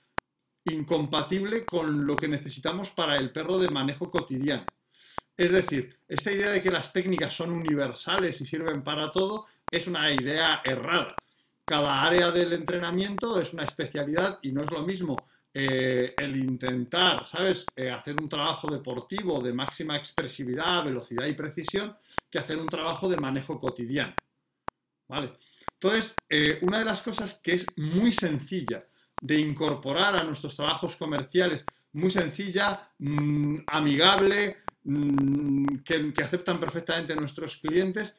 incompatible 0.71 1.65
con 1.65 2.05
lo 2.05 2.15
que 2.15 2.27
necesitamos 2.27 2.89
para 2.91 3.17
el 3.17 3.31
perro 3.31 3.57
de 3.57 3.69
manejo 3.69 4.09
cotidiano. 4.09 4.65
Es 5.35 5.51
decir, 5.51 5.95
esta 6.07 6.31
idea 6.31 6.49
de 6.49 6.63
que 6.63 6.71
las 6.71 6.91
técnicas 6.91 7.33
son 7.33 7.51
universales 7.51 8.41
y 8.41 8.45
sirven 8.45 8.83
para 8.83 9.11
todo 9.11 9.45
es 9.69 9.85
una 9.87 10.11
idea 10.11 10.61
errada. 10.63 11.15
Cada 11.63 12.03
área 12.03 12.31
del 12.31 12.53
entrenamiento 12.53 13.39
es 13.39 13.53
una 13.53 13.63
especialidad 13.63 14.39
y 14.41 14.51
no 14.51 14.63
es 14.63 14.71
lo 14.71 14.81
mismo 14.83 15.15
eh, 15.53 16.13
el 16.17 16.37
intentar, 16.37 17.27
¿sabes?, 17.27 17.65
eh, 17.75 17.89
hacer 17.89 18.15
un 18.21 18.29
trabajo 18.29 18.69
deportivo 18.71 19.41
de 19.41 19.53
máxima 19.53 19.95
expresividad, 19.95 20.85
velocidad 20.85 21.25
y 21.25 21.33
precisión, 21.33 21.97
que 22.29 22.39
hacer 22.39 22.57
un 22.57 22.67
trabajo 22.67 23.09
de 23.09 23.17
manejo 23.17 23.59
cotidiano. 23.59 24.13
¿Vale? 25.07 25.33
Entonces, 25.73 26.15
eh, 26.29 26.59
una 26.61 26.79
de 26.79 26.85
las 26.85 27.01
cosas 27.01 27.39
que 27.41 27.53
es 27.53 27.65
muy 27.75 28.11
sencilla 28.11 28.85
de 29.21 29.39
incorporar 29.39 30.15
a 30.15 30.23
nuestros 30.23 30.55
trabajos 30.55 30.95
comerciales, 30.95 31.63
muy 31.93 32.11
sencilla, 32.11 32.91
mmm, 32.99 33.57
amigable, 33.67 34.57
mmm, 34.83 35.77
que, 35.83 36.13
que, 36.13 36.23
aceptan 36.23 36.59
perfectamente 36.59 37.15
nuestros 37.15 37.57
clientes, 37.57 38.13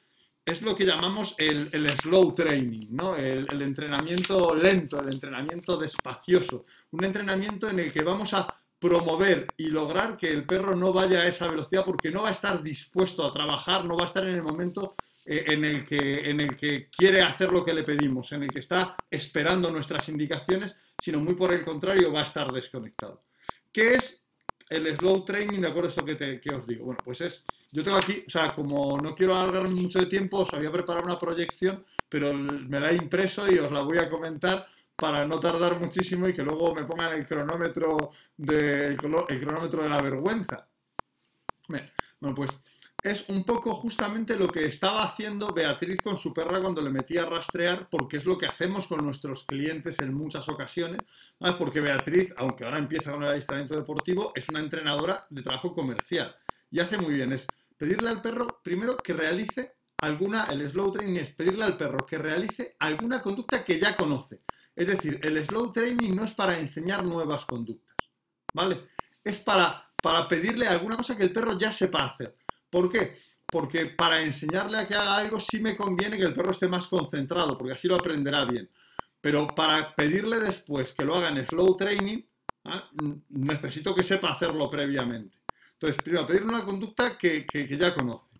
es 0.44 0.62
lo 0.62 0.74
que 0.74 0.86
llamamos 0.86 1.34
el, 1.38 1.68
el 1.72 1.90
slow 1.90 2.34
training, 2.34 2.88
¿no? 2.90 3.14
El, 3.16 3.46
el, 3.50 3.62
entrenamiento 3.62 4.54
lento, 4.54 4.98
el 5.00 5.12
entrenamiento 5.12 5.76
despacioso, 5.76 6.64
un 6.92 7.04
entrenamiento 7.04 7.68
en 7.68 7.80
el 7.80 7.92
que 7.92 8.02
vamos 8.02 8.32
a 8.32 8.52
promover 8.78 9.48
y 9.56 9.68
lograr 9.68 10.16
que 10.16 10.30
el 10.30 10.46
perro 10.46 10.74
no 10.74 10.92
vaya 10.92 11.20
a 11.20 11.26
esa 11.26 11.48
velocidad 11.48 11.84
porque 11.84 12.10
no 12.10 12.22
va 12.22 12.28
a 12.28 12.32
estar 12.32 12.62
dispuesto 12.62 13.26
a 13.26 13.32
trabajar, 13.32 13.84
no 13.84 13.96
va 13.96 14.04
a 14.04 14.06
estar 14.06 14.24
en 14.24 14.36
el 14.36 14.42
momento 14.42 14.94
en, 15.28 15.64
el 15.64 15.84
que, 15.84 16.30
en 16.30 16.40
el 16.40 16.56
que 16.56 16.88
quiere 16.88 17.20
hacer 17.20 17.52
lo 17.52 17.64
que 17.64 17.74
le 17.74 17.82
pedimos, 17.82 18.32
en 18.32 18.44
el 18.44 18.50
que 18.50 18.60
está 18.60 18.96
esperando 19.10 19.70
nuestras 19.70 20.08
indicaciones, 20.08 20.74
sino 20.98 21.20
muy 21.20 21.34
por 21.34 21.52
el 21.52 21.62
contrario 21.62 22.12
va 22.12 22.20
a 22.20 22.24
estar 22.24 22.50
desconectado. 22.50 23.24
¿Qué 23.70 23.94
es 23.94 24.22
el 24.70 24.96
slow 24.96 25.24
training, 25.24 25.60
de 25.60 25.68
acuerdo 25.68 25.88
a 25.88 25.90
esto 25.90 26.04
que, 26.04 26.14
te, 26.14 26.40
que, 26.40 26.50
os 26.50 26.66
digo. 26.66 26.84
Bueno, 26.84 27.00
pues 27.02 27.20
es, 27.22 27.44
yo 27.72 27.82
tengo 27.82 27.96
aquí, 27.96 28.24
o 28.26 28.30
sea, 28.30 28.52
como 28.52 28.98
no 28.98 29.14
quiero 29.14 29.34
alargar 29.34 29.68
mucho 29.68 29.98
de 29.98 30.06
tiempo, 30.06 30.40
os 30.40 30.52
había 30.52 30.70
preparado 30.70 31.06
una 31.06 31.18
proyección, 31.18 31.84
pero 32.08 32.32
me 32.34 32.80
la 32.80 32.90
he 32.90 32.96
impreso 32.96 33.50
y 33.50 33.58
os 33.58 33.70
la 33.70 33.82
voy 33.82 33.98
a 33.98 34.10
comentar 34.10 34.66
para 34.96 35.24
no 35.24 35.38
tardar 35.38 35.78
muchísimo 35.78 36.28
y 36.28 36.34
que 36.34 36.42
luego 36.42 36.74
me 36.74 36.84
pongan 36.84 37.14
el 37.14 37.26
cronómetro 37.26 38.10
de, 38.36 38.86
el, 38.86 38.98
el 39.28 39.40
cronómetro 39.40 39.82
de 39.82 39.88
la 39.88 40.02
vergüenza. 40.02 40.68
Bueno, 41.68 42.34
pues 42.34 42.50
es 43.02 43.28
un 43.28 43.44
poco 43.44 43.74
justamente 43.74 44.36
lo 44.36 44.48
que 44.48 44.64
estaba 44.64 45.04
haciendo 45.04 45.52
Beatriz 45.52 46.00
con 46.02 46.18
su 46.18 46.34
perra 46.34 46.60
cuando 46.60 46.82
le 46.82 46.90
metía 46.90 47.22
a 47.22 47.26
rastrear, 47.26 47.88
porque 47.88 48.16
es 48.16 48.26
lo 48.26 48.36
que 48.36 48.46
hacemos 48.46 48.88
con 48.88 49.04
nuestros 49.04 49.44
clientes 49.44 50.00
en 50.00 50.12
muchas 50.14 50.48
ocasiones, 50.48 51.00
¿sabes? 51.38 51.54
porque 51.56 51.80
Beatriz, 51.80 52.34
aunque 52.36 52.64
ahora 52.64 52.78
empieza 52.78 53.12
con 53.12 53.22
el 53.22 53.30
adiestramiento 53.30 53.76
deportivo, 53.76 54.32
es 54.34 54.48
una 54.48 54.60
entrenadora 54.60 55.26
de 55.30 55.42
trabajo 55.42 55.72
comercial 55.72 56.34
y 56.70 56.80
hace 56.80 56.98
muy 56.98 57.14
bien, 57.14 57.32
es 57.32 57.46
pedirle 57.76 58.08
al 58.08 58.20
perro 58.20 58.60
primero 58.62 58.96
que 58.96 59.12
realice 59.12 59.76
alguna, 60.00 60.46
el 60.46 60.68
slow 60.68 60.92
training 60.92 61.20
es 61.20 61.30
pedirle 61.30 61.64
al 61.64 61.76
perro 61.76 62.04
que 62.04 62.18
realice 62.18 62.76
alguna 62.80 63.22
conducta 63.22 63.64
que 63.64 63.78
ya 63.78 63.96
conoce. 63.96 64.40
Es 64.74 64.86
decir, 64.86 65.18
el 65.22 65.44
slow 65.44 65.72
training 65.72 66.14
no 66.14 66.24
es 66.24 66.32
para 66.32 66.58
enseñar 66.58 67.04
nuevas 67.04 67.44
conductas, 67.44 67.96
¿vale? 68.54 68.88
Es 69.24 69.38
para, 69.38 69.92
para 70.00 70.28
pedirle 70.28 70.68
alguna 70.68 70.96
cosa 70.96 71.16
que 71.16 71.24
el 71.24 71.32
perro 71.32 71.58
ya 71.58 71.72
sepa 71.72 72.04
hacer. 72.04 72.34
¿Por 72.70 72.90
qué? 72.90 73.16
Porque 73.46 73.86
para 73.86 74.22
enseñarle 74.22 74.78
a 74.78 74.86
que 74.86 74.94
haga 74.94 75.16
algo 75.16 75.40
sí 75.40 75.60
me 75.60 75.76
conviene 75.76 76.18
que 76.18 76.24
el 76.24 76.32
perro 76.32 76.50
esté 76.50 76.68
más 76.68 76.86
concentrado, 76.88 77.56
porque 77.56 77.74
así 77.74 77.88
lo 77.88 77.96
aprenderá 77.96 78.44
bien. 78.44 78.68
Pero 79.20 79.48
para 79.54 79.94
pedirle 79.94 80.38
después 80.38 80.92
que 80.92 81.04
lo 81.04 81.14
haga 81.16 81.28
en 81.30 81.44
slow 81.46 81.76
training, 81.76 82.22
¿ah? 82.64 82.90
necesito 83.30 83.94
que 83.94 84.02
sepa 84.02 84.32
hacerlo 84.32 84.68
previamente. 84.68 85.38
Entonces, 85.72 86.02
primero, 86.02 86.26
pedirle 86.26 86.48
una 86.48 86.64
conducta 86.64 87.16
que, 87.16 87.46
que, 87.46 87.64
que 87.64 87.76
ya 87.76 87.94
conoce. 87.94 88.30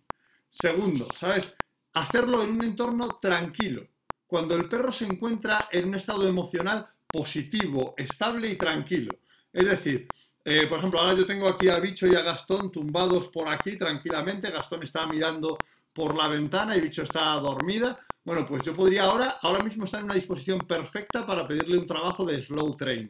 Segundo, 0.47 1.07
¿sabes? 1.15 1.55
Hacerlo 1.93 2.43
en 2.43 2.51
un 2.51 2.63
entorno 2.63 3.19
tranquilo. 3.21 3.87
Cuando 4.27 4.55
el 4.55 4.69
perro 4.69 4.91
se 4.91 5.05
encuentra 5.05 5.69
en 5.71 5.87
un 5.87 5.95
estado 5.95 6.27
emocional 6.27 6.87
positivo, 7.07 7.95
estable 7.97 8.49
y 8.49 8.55
tranquilo. 8.55 9.11
Es 9.51 9.65
decir, 9.67 10.07
eh, 10.45 10.67
por 10.67 10.79
ejemplo, 10.79 10.99
ahora 10.99 11.13
yo 11.13 11.25
tengo 11.25 11.47
aquí 11.47 11.69
a 11.69 11.79
Bicho 11.79 12.07
y 12.07 12.15
a 12.15 12.21
Gastón 12.21 12.71
tumbados 12.71 13.27
por 13.27 13.47
aquí 13.49 13.77
tranquilamente. 13.77 14.51
Gastón 14.51 14.83
está 14.83 15.05
mirando 15.05 15.57
por 15.93 16.15
la 16.15 16.27
ventana 16.27 16.75
y 16.75 16.81
Bicho 16.81 17.03
está 17.03 17.35
dormida. 17.35 17.99
Bueno, 18.23 18.45
pues 18.45 18.63
yo 18.63 18.73
podría 18.73 19.03
ahora, 19.03 19.39
ahora 19.41 19.63
mismo 19.63 19.85
estar 19.85 19.99
en 19.99 20.05
una 20.05 20.15
disposición 20.15 20.59
perfecta 20.59 21.25
para 21.25 21.45
pedirle 21.45 21.77
un 21.77 21.87
trabajo 21.87 22.25
de 22.25 22.41
slow 22.41 22.75
training. 22.77 23.07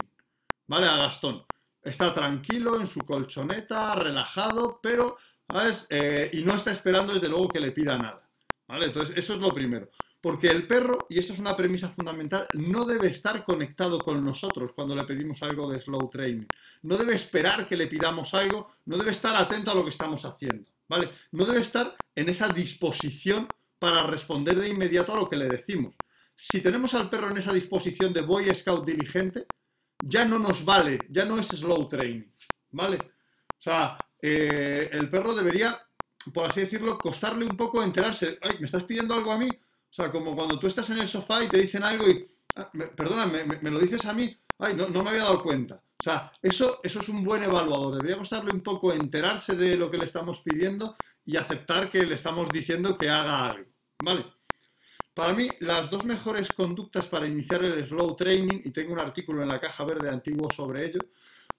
¿Vale? 0.67 0.88
A 0.88 0.98
Gastón. 0.98 1.45
Está 1.81 2.13
tranquilo 2.13 2.79
en 2.79 2.88
su 2.88 3.00
colchoneta, 3.01 3.95
relajado, 3.95 4.79
pero, 4.81 5.17
¿sabes? 5.50 5.88
Eh, 5.89 6.29
y 6.33 6.43
no 6.43 6.53
está 6.53 6.71
esperando 6.71 7.13
desde 7.13 7.29
luego 7.29 7.48
que 7.48 7.59
le 7.59 7.71
pida 7.71 7.98
nada. 7.98 8.29
¿Vale? 8.67 8.88
Entonces, 8.88 9.17
eso 9.17 9.33
es 9.33 9.39
lo 9.39 9.53
primero. 9.53 9.89
Porque 10.22 10.50
el 10.50 10.68
perro, 10.68 11.08
y 11.10 11.18
esto 11.18 11.32
es 11.32 11.40
una 11.40 11.56
premisa 11.56 11.90
fundamental, 11.90 12.46
no 12.54 12.84
debe 12.84 13.08
estar 13.08 13.44
conectado 13.44 14.00
con 14.00 14.24
nosotros 14.24 14.74
cuando 14.74 14.96
le 14.96 15.06
pedimos 15.06 15.42
algo 15.44 15.70
de 15.70 15.80
slow 15.80 16.10
training. 16.10 16.46
No 16.82 16.98
debe 16.98 17.16
esperar 17.16 17.68
que 17.68 17.78
le 17.78 17.88
pidamos 17.88 18.34
algo, 18.34 18.70
no 18.86 18.98
debe 18.98 19.12
estar 19.12 19.36
atento 19.36 19.72
a 19.72 19.76
lo 19.76 19.84
que 19.84 19.92
estamos 19.92 20.26
haciendo, 20.26 20.70
¿vale? 20.90 21.10
No 21.32 21.46
debe 21.46 21.62
estar 21.62 21.96
en 22.16 22.28
esa 22.28 22.50
disposición 22.50 23.48
para 23.80 24.04
responder 24.04 24.60
de 24.60 24.68
inmediato 24.68 25.14
a 25.14 25.18
lo 25.18 25.30
que 25.30 25.38
le 25.38 25.48
decimos. 25.48 25.96
Si 26.36 26.60
tenemos 26.60 26.94
al 26.94 27.10
perro 27.10 27.32
en 27.32 27.38
esa 27.38 27.54
disposición 27.54 28.12
de 28.12 28.22
Boy 28.22 28.54
Scout 28.54 28.86
diligente, 28.86 29.46
ya 30.04 30.26
no 30.26 30.38
nos 30.38 30.66
vale, 30.66 31.00
ya 31.10 31.24
no 31.24 31.38
es 31.38 31.48
slow 31.48 31.88
training, 31.88 32.30
¿vale? 32.72 32.98
O 32.98 33.62
sea, 33.62 33.98
eh, 34.22 34.90
el 34.92 35.10
perro 35.10 35.34
debería, 35.34 35.78
por 36.34 36.50
así 36.50 36.62
decirlo, 36.62 36.98
costarle 36.98 37.46
un 37.46 37.56
poco 37.56 37.82
enterarse, 37.82 38.38
ay, 38.42 38.58
¿me 38.60 38.66
estás 38.66 38.84
pidiendo 38.84 39.14
algo 39.14 39.32
a 39.32 39.38
mí? 39.38 39.50
O 39.91 39.93
sea, 39.93 40.12
como 40.12 40.36
cuando 40.36 40.60
tú 40.60 40.67
estás 40.67 40.89
en 40.91 41.00
el 41.00 41.08
sofá 41.08 41.43
y 41.43 41.48
te 41.48 41.58
dicen 41.60 41.84
algo 41.84 42.08
y, 42.08 42.25
ah, 42.55 42.69
me, 42.74 42.88
perdona, 42.88 43.25
me, 43.25 43.72
lo 43.72 43.79
dices 43.79 44.05
a 44.05 44.13
mí, 44.13 44.36
ay, 44.60 44.75
no, 44.75 44.88
no, 44.89 45.03
me 45.03 45.10
había 45.10 45.24
dado 45.24 45.41
cuenta. 45.41 45.84
O 46.00 46.03
sea, 46.03 46.31
eso, 46.41 46.79
eso 46.84 47.01
es 47.01 47.10
un 47.10 47.24
buen 47.24 47.43
evaluador. 47.43 47.96
Debería 47.96 48.17
costarle 48.17 48.51
un 48.51 48.62
poco 48.62 48.93
enterarse 48.93 49.55
de 49.55 49.75
lo 49.75 49.89
que 49.91 49.98
le 49.98 50.05
estamos 50.05 50.41
pidiendo 50.41 50.96
y 51.25 51.38
aceptar 51.38 51.89
que 51.89 52.05
le 52.05 52.15
estamos 52.15 52.50
diciendo 52.50 52.98
que 52.98 53.10
haga 53.10 53.50
algo. 53.50 53.69
¿Vale? 54.03 54.25
Para 55.13 55.34
mí, 55.34 55.50
las 55.60 55.89
dos 55.89 56.05
mejores 56.05 56.48
conductas 56.53 57.08
para 57.08 57.27
iniciar 57.27 57.62
el 57.65 57.86
slow 57.86 58.15
training, 58.15 58.62
y 58.63 58.72
tengo 58.72 58.93
un 58.93 59.00
artículo 59.00 59.41
en 59.41 59.50
la 59.50 59.60
caja 59.60 59.84
verde 59.84 60.10
antiguo 60.10 60.50
sobre 60.50 60.86
ello, 60.86 61.01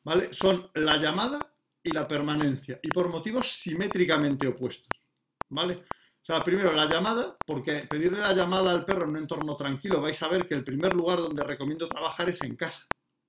¿vale? 0.03 0.33
Son 0.33 0.71
la 0.75 0.97
llamada 0.97 1.53
y 1.83 1.91
la 1.91 2.09
permanencia, 2.09 2.81
y 2.83 2.89
por 2.89 3.09
motivos 3.09 3.53
simétricamente 3.53 4.47
opuestos. 4.49 4.89
¿Vale? 5.51 5.85
O 6.23 6.25
sea, 6.25 6.45
primero 6.45 6.73
la 6.73 6.87
llamada, 6.87 7.37
porque 7.47 7.87
pedirle 7.89 8.21
la 8.21 8.35
llamada 8.35 8.71
al 8.71 8.85
perro 8.85 9.05
en 9.05 9.11
un 9.11 9.17
entorno 9.17 9.57
tranquilo, 9.57 10.01
vais 10.01 10.23
a 10.23 10.29
ver 10.29 10.47
que 10.47 10.55
el 10.55 10.65
primer 10.65 10.95
lugar 10.95 11.19
donde 11.19 11.43
recomiendo 11.43 11.89
trabajar 11.89 12.29
es 12.29 12.43
en 12.43 12.57
casa, 12.57 12.87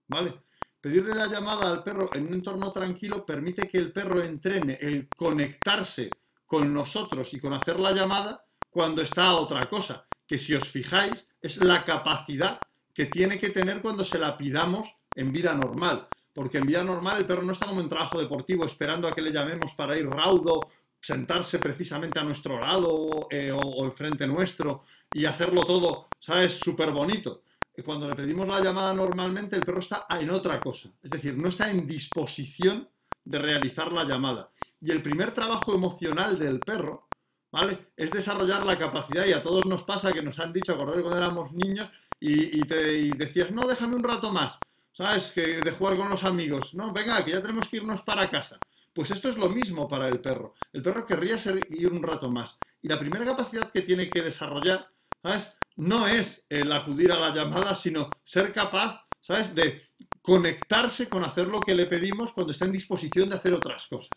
¿vale? 0.08 0.44
Pedirle 0.82 1.16
la 1.16 1.28
llamada 1.28 1.70
al 1.70 1.84
perro 1.84 2.10
en 2.14 2.28
un 2.28 2.34
entorno 2.34 2.72
tranquilo 2.72 3.26
permite 3.26 3.68
que 3.68 3.78
el 3.78 3.92
perro 3.92 4.22
entrene 4.22 4.78
el 4.82 5.08
conectarse 5.08 6.10
con 6.46 6.74
nosotros 6.74 7.34
y 7.34 7.40
con 7.40 7.54
hacer 7.54 7.80
la 7.80 7.92
llamada 7.94 8.44
cuando 8.70 9.02
está 9.02 9.26
a 9.26 9.36
otra 9.36 9.70
cosa, 9.70 10.06
que 10.28 10.38
si 10.38 10.54
os 10.54 10.68
fijáis 10.68 11.28
es 11.40 11.64
la 11.64 11.84
capacidad 11.86 12.60
que 12.94 13.06
tiene 13.06 13.40
que 13.40 13.52
tener 13.52 13.82
cuando 13.82 14.04
se 14.04 14.20
la 14.20 14.36
pidamos 14.36 14.98
en 15.16 15.32
vida 15.32 15.54
normal. 15.54 16.08
Porque 16.34 16.58
en 16.58 16.66
vida 16.66 16.84
normal 16.84 17.20
el 17.20 17.26
perro 17.26 17.44
no 17.44 17.54
está 17.54 17.68
como 17.68 17.82
en 17.82 17.90
trabajo 17.90 18.20
deportivo 18.20 18.66
esperando 18.66 19.08
a 19.08 19.14
que 19.14 19.22
le 19.22 19.32
llamemos 19.32 19.74
para 19.74 19.98
ir 19.98 20.10
raudo 20.10 20.70
sentarse 21.02 21.60
precisamente 21.60 22.20
a 22.20 22.24
nuestro 22.24 22.60
lado 22.60 23.28
eh, 23.30 23.52
o, 23.52 23.58
o 23.58 23.86
enfrente 23.86 24.28
nuestro 24.28 24.84
y 25.12 25.26
hacerlo 25.26 25.66
todo, 25.66 26.10
¿sabes? 26.20 26.54
Súper 26.54 26.92
bonito. 26.92 27.44
Cuando 27.84 28.08
le 28.08 28.16
pedimos 28.16 28.48
la 28.48 28.62
llamada 28.62 28.94
normalmente, 28.94 29.56
el 29.56 29.64
perro 29.64 29.80
está 29.80 30.06
en 30.10 30.30
otra 30.30 30.60
cosa. 30.60 30.90
Es 31.02 31.10
decir, 31.10 31.38
no 31.38 31.50
está 31.50 31.70
en 31.70 31.88
disposición 31.88 32.88
de 33.24 33.40
realizar 33.40 33.92
la 33.92 34.04
llamada. 34.04 34.52
Y 34.80 34.92
el 34.92 35.02
primer 35.02 35.32
trabajo 35.32 35.74
emocional 35.74 36.38
del 36.38 36.60
perro, 36.60 37.08
¿vale? 37.52 37.92
Es 37.96 38.12
desarrollar 38.12 38.66
la 38.66 38.78
capacidad, 38.78 39.26
y 39.26 39.34
a 39.34 39.42
todos 39.42 39.66
nos 39.66 39.84
pasa 39.84 40.12
que 40.12 40.22
nos 40.22 40.40
han 40.40 40.54
dicho, 40.54 40.74
acordate 40.74 41.02
cuando 41.02 41.18
éramos 41.18 41.52
niños, 41.54 41.90
y, 42.20 42.62
te 42.66 42.76
decías, 43.16 43.50
no, 43.50 43.66
déjame 43.66 43.96
un 43.96 44.04
rato 44.04 44.32
más, 44.32 44.60
¿sabes? 44.92 45.32
Que 45.32 45.60
de 45.62 45.72
jugar 45.72 45.98
con 45.98 46.10
los 46.10 46.24
amigos. 46.24 46.76
No, 46.76 46.94
venga, 46.94 47.24
que 47.26 47.32
ya 47.32 47.42
tenemos 47.42 47.68
que 47.68 47.78
irnos 47.78 48.02
para 48.02 48.30
casa. 48.30 48.60
Pues 48.94 49.12
esto 49.12 49.30
es 49.30 49.38
lo 49.38 49.50
mismo 49.50 49.88
para 49.88 50.08
el 50.08 50.20
perro. 50.20 50.56
El 50.74 50.82
perro 50.82 51.06
querría 51.06 51.38
ir 51.70 51.92
un 51.92 52.04
rato 52.04 52.30
más. 52.30 52.58
Y 52.82 52.88
la 52.88 53.00
primera 53.00 53.24
capacidad 53.24 53.72
que 53.72 53.82
tiene 53.82 54.10
que 54.10 54.22
desarrollar, 54.22 54.92
¿sabes? 55.22 55.54
No 55.78 56.08
es 56.08 56.46
el 56.50 56.72
acudir 56.72 57.12
a 57.12 57.20
la 57.20 57.34
llamada, 57.34 57.74
sino 57.76 58.10
ser 58.24 58.52
capaz, 58.52 59.08
¿sabes? 59.22 59.56
De 59.56 59.82
conectarse 60.22 61.08
con 61.08 61.24
hacer 61.24 61.48
lo 61.48 61.62
que 61.62 61.74
le 61.74 61.86
pedimos 61.86 62.34
cuando 62.34 62.52
está 62.52 62.66
en 62.66 62.74
disposición 62.74 63.30
de 63.30 63.38
hacer 63.38 63.54
otras 63.54 63.88
cosas. 63.88 64.12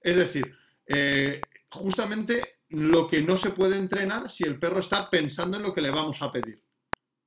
Es 0.00 0.16
decir, 0.16 0.54
eh, 0.86 1.40
justamente 1.70 2.60
lo 2.68 3.08
que 3.08 3.22
no 3.22 3.36
se 3.36 3.50
puede 3.50 3.76
entrenar 3.76 4.30
si 4.30 4.44
el 4.44 4.58
perro 4.58 4.80
está 4.80 5.10
pensando 5.10 5.56
en 5.56 5.64
lo 5.64 5.74
que 5.74 5.82
le 5.82 5.90
vamos 5.90 6.22
a 6.22 6.30
pedir. 6.30 6.62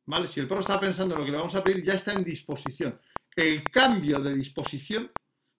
¿Vale? 0.07 0.27
Si 0.27 0.39
el 0.39 0.47
perro 0.47 0.61
está 0.61 0.79
pensando 0.79 1.15
en 1.15 1.19
lo 1.19 1.25
que 1.25 1.31
le 1.31 1.37
vamos 1.37 1.55
a 1.55 1.63
pedir, 1.63 1.83
ya 1.83 1.93
está 1.93 2.13
en 2.13 2.23
disposición. 2.23 2.99
El 3.35 3.63
cambio 3.63 4.19
de 4.19 4.33
disposición 4.33 5.11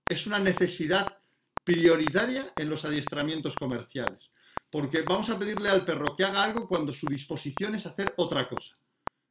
es 0.08 0.26
una 0.26 0.38
necesidad 0.38 1.18
prioritaria 1.66 2.52
en 2.56 2.70
los 2.70 2.85
adiestramientos 2.85 3.56
comerciales. 3.56 4.30
Porque 4.70 5.02
vamos 5.02 5.28
a 5.30 5.38
pedirle 5.38 5.68
al 5.68 5.85
perro 5.85 6.14
que 6.14 6.23
haga 6.23 6.44
algo 6.44 6.68
cuando 6.68 6.92
su 6.92 7.06
disposición 7.06 7.75
es 7.75 7.87
hacer 7.87 8.14
otra 8.16 8.49
cosa. 8.49 8.78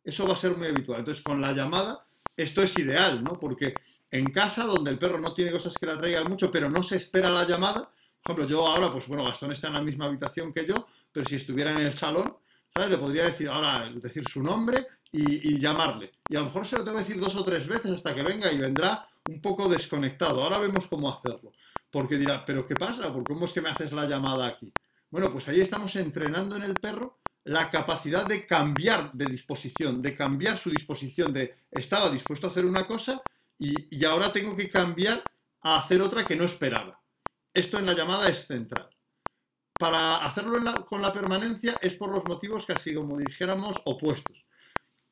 Eso 0.03 0.27
va 0.27 0.33
a 0.33 0.37
ser 0.37 0.55
muy 0.55 0.67
habitual. 0.67 0.99
Entonces, 0.99 1.23
con 1.23 1.39
la 1.39 1.53
llamada, 1.53 2.05
esto 2.35 2.61
es 2.61 2.77
ideal, 2.77 3.23
¿no? 3.23 3.39
Porque 3.39 3.73
en 4.11 4.25
casa, 4.31 4.65
donde 4.65 4.91
el 4.91 4.99
perro 4.99 5.17
no 5.17 5.33
tiene 5.33 5.51
cosas 5.51 5.77
que 5.77 5.85
le 5.85 5.93
atraigan 5.93 6.27
mucho, 6.27 6.51
pero 6.51 6.69
no 6.69 6.83
se 6.83 6.97
espera 6.97 7.29
la 7.29 7.47
llamada, 7.47 7.89
por 8.21 8.33
ejemplo, 8.33 8.47
yo 8.47 8.67
ahora, 8.67 8.91
pues 8.91 9.07
bueno, 9.07 9.23
Gastón 9.23 9.53
está 9.53 9.67
en 9.67 9.73
la 9.73 9.81
misma 9.81 10.05
habitación 10.05 10.51
que 10.51 10.65
yo, 10.65 10.85
pero 11.11 11.25
si 11.25 11.35
estuviera 11.35 11.71
en 11.71 11.77
el 11.77 11.93
salón, 11.93 12.35
¿sabes? 12.73 12.89
Le 12.89 12.97
podría 12.97 13.25
decir 13.25 13.47
ahora, 13.47 13.89
decir 13.95 14.27
su 14.27 14.43
nombre 14.43 14.87
y, 15.11 15.53
y 15.53 15.59
llamarle. 15.59 16.11
Y 16.27 16.35
a 16.35 16.39
lo 16.39 16.45
mejor 16.47 16.65
se 16.65 16.77
lo 16.77 16.83
tengo 16.83 16.97
que 16.97 17.03
decir 17.03 17.19
dos 17.19 17.35
o 17.35 17.45
tres 17.45 17.65
veces 17.65 17.91
hasta 17.91 18.13
que 18.13 18.23
venga 18.23 18.51
y 18.51 18.57
vendrá 18.57 19.07
un 19.29 19.41
poco 19.41 19.69
desconectado. 19.69 20.43
Ahora 20.43 20.59
vemos 20.59 20.87
cómo 20.87 21.09
hacerlo. 21.13 21.53
Porque 21.95 22.17
dirá, 22.17 22.43
¿pero 22.43 22.67
qué 22.67 22.75
pasa? 22.75 23.13
¿Por 23.13 23.23
cómo 23.23 23.45
es 23.45 23.53
que 23.53 23.61
me 23.61 23.69
haces 23.69 23.93
la 23.93 24.05
llamada 24.05 24.47
aquí? 24.47 24.69
Bueno, 25.09 25.31
pues 25.31 25.47
ahí 25.47 25.61
estamos 25.61 25.95
entrenando 25.95 26.57
en 26.57 26.63
el 26.63 26.73
perro 26.73 27.19
la 27.45 27.69
capacidad 27.69 28.25
de 28.25 28.45
cambiar 28.45 29.13
de 29.13 29.27
disposición, 29.27 30.01
de 30.01 30.13
cambiar 30.13 30.57
su 30.57 30.69
disposición, 30.69 31.31
de 31.31 31.55
estaba 31.71 32.09
dispuesto 32.09 32.47
a 32.47 32.49
hacer 32.49 32.65
una 32.65 32.85
cosa 32.85 33.21
y, 33.57 34.03
ahora 34.03 34.29
tengo 34.33 34.57
que 34.57 34.69
cambiar 34.69 35.23
a 35.61 35.77
hacer 35.77 36.01
otra 36.01 36.25
que 36.25 36.35
no 36.35 36.43
esperaba. 36.43 37.01
Esto 37.53 37.79
en 37.79 37.85
la 37.85 37.93
llamada 37.93 38.27
es 38.27 38.45
central. 38.45 38.89
Para 39.79 40.17
hacerlo 40.17 40.85
con 40.85 41.01
la 41.01 41.13
permanencia 41.13 41.77
es 41.81 41.95
por 41.95 42.09
los 42.09 42.25
motivos 42.25 42.65
casi 42.65 42.93
como 42.93 43.17
dijéramos 43.17 43.81
opuestos. 43.85 44.45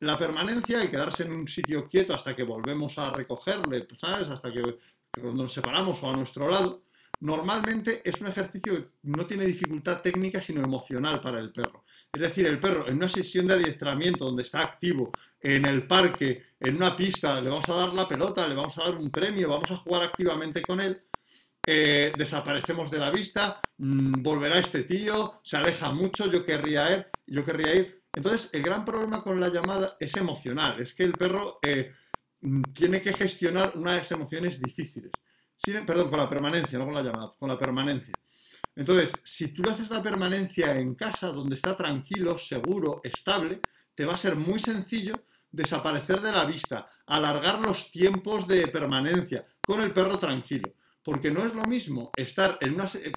La 0.02 0.18
permanencia 0.18 0.84
y 0.84 0.90
quedarse 0.90 1.24
en 1.24 1.32
un 1.32 1.48
sitio 1.48 1.88
quieto 1.88 2.14
hasta 2.14 2.36
que 2.36 2.44
volvemos 2.44 2.98
a 2.98 3.10
recogerle, 3.12 3.88
¿sabes? 3.96 4.28
Hasta 4.28 4.52
que 4.52 4.78
cuando 5.22 5.44
nos 5.44 5.54
separamos 5.54 6.02
o 6.02 6.10
a 6.10 6.16
nuestro 6.16 6.50
lado, 6.50 6.84
normalmente 7.20 8.02
es 8.04 8.20
un 8.20 8.28
ejercicio 8.28 8.74
que 8.76 8.90
no 9.04 9.26
tiene 9.26 9.46
dificultad 9.46 10.02
técnica 10.02 10.42
sino 10.42 10.62
emocional 10.64 11.22
para 11.22 11.40
el 11.40 11.52
perro. 11.52 11.86
Es 12.12 12.22
decir, 12.22 12.46
el 12.48 12.60
perro 12.60 12.88
en 12.88 12.98
una 12.98 13.08
sesión 13.08 13.48
de 13.48 13.56
adiestramiento 13.56 14.26
donde 14.26 14.44
está 14.44 14.62
activo, 14.62 15.12
en 15.40 15.66
el 15.66 15.88
parque, 15.88 16.44
en 16.60 16.76
una 16.76 16.96
pista, 16.96 17.40
le 17.42 17.50
vamos 17.50 17.70
a 17.70 17.76
dar 17.76 17.94
la 17.94 18.08
pelota, 18.08 18.48
le 18.48 18.56
vamos 18.56 18.78
a 18.78 18.86
dar 18.86 18.96
un 18.96 19.10
premio, 19.10 19.50
vamos 19.50 19.72
a 19.72 19.78
jugar 19.78 20.04
activamente 20.04 20.62
con 20.62 20.82
él, 20.82 21.02
eh, 21.66 22.12
desaparecemos 22.18 22.92
de 22.92 23.00
la 23.00 23.10
vista, 23.10 23.62
mmm, 23.78 24.22
volverá 24.22 24.60
este 24.60 24.84
tío, 24.84 25.40
se 25.44 25.58
aleja 25.58 25.92
mucho, 25.92 26.30
yo 26.30 26.44
querría 26.44 26.92
ir, 26.94 27.08
yo 27.26 27.46
querría 27.46 27.76
ir. 27.76 28.04
Entonces, 28.14 28.50
el 28.54 28.62
gran 28.62 28.86
problema 28.86 29.24
con 29.24 29.40
la 29.40 29.50
llamada 29.50 29.96
es 30.00 30.16
emocional, 30.18 30.80
es 30.80 30.94
que 30.94 31.04
el 31.04 31.14
perro 31.14 31.60
eh, 31.62 31.92
tiene 32.74 33.02
que 33.02 33.14
gestionar 33.14 33.74
unas 33.76 34.12
emociones 34.12 34.62
difíciles. 34.62 35.12
Perdón, 35.86 36.10
con 36.10 36.20
la 36.20 36.28
permanencia, 36.28 36.78
con 36.80 36.94
la 36.94 37.02
llamada, 37.02 37.32
con 37.40 37.48
la 37.48 37.58
permanencia. 37.58 38.14
Entonces, 38.76 39.14
si 39.24 39.50
tú 39.50 39.62
le 39.62 39.72
haces 39.72 39.90
la 39.90 40.02
permanencia 40.02 40.78
en 40.78 40.96
casa, 40.96 41.28
donde 41.28 41.56
está 41.56 41.78
tranquilo, 41.78 42.38
seguro, 42.38 43.02
estable, 43.04 43.62
te 43.96 44.04
va 44.04 44.16
a 44.16 44.18
ser 44.18 44.36
muy 44.36 44.60
sencillo 44.60 45.26
desaparecer 45.52 46.20
de 46.20 46.32
la 46.32 46.44
vista, 46.46 46.90
alargar 47.06 47.62
los 47.62 47.92
tiempos 47.92 48.48
de 48.48 48.68
permanencia 48.68 49.46
con 49.62 49.80
el 49.80 49.94
perro 49.94 50.18
tranquilo. 50.18 50.74
Porque 51.04 51.32
no 51.32 51.46
es 51.46 51.54
lo 51.54 51.64
mismo 51.64 52.12
estar 52.16 52.58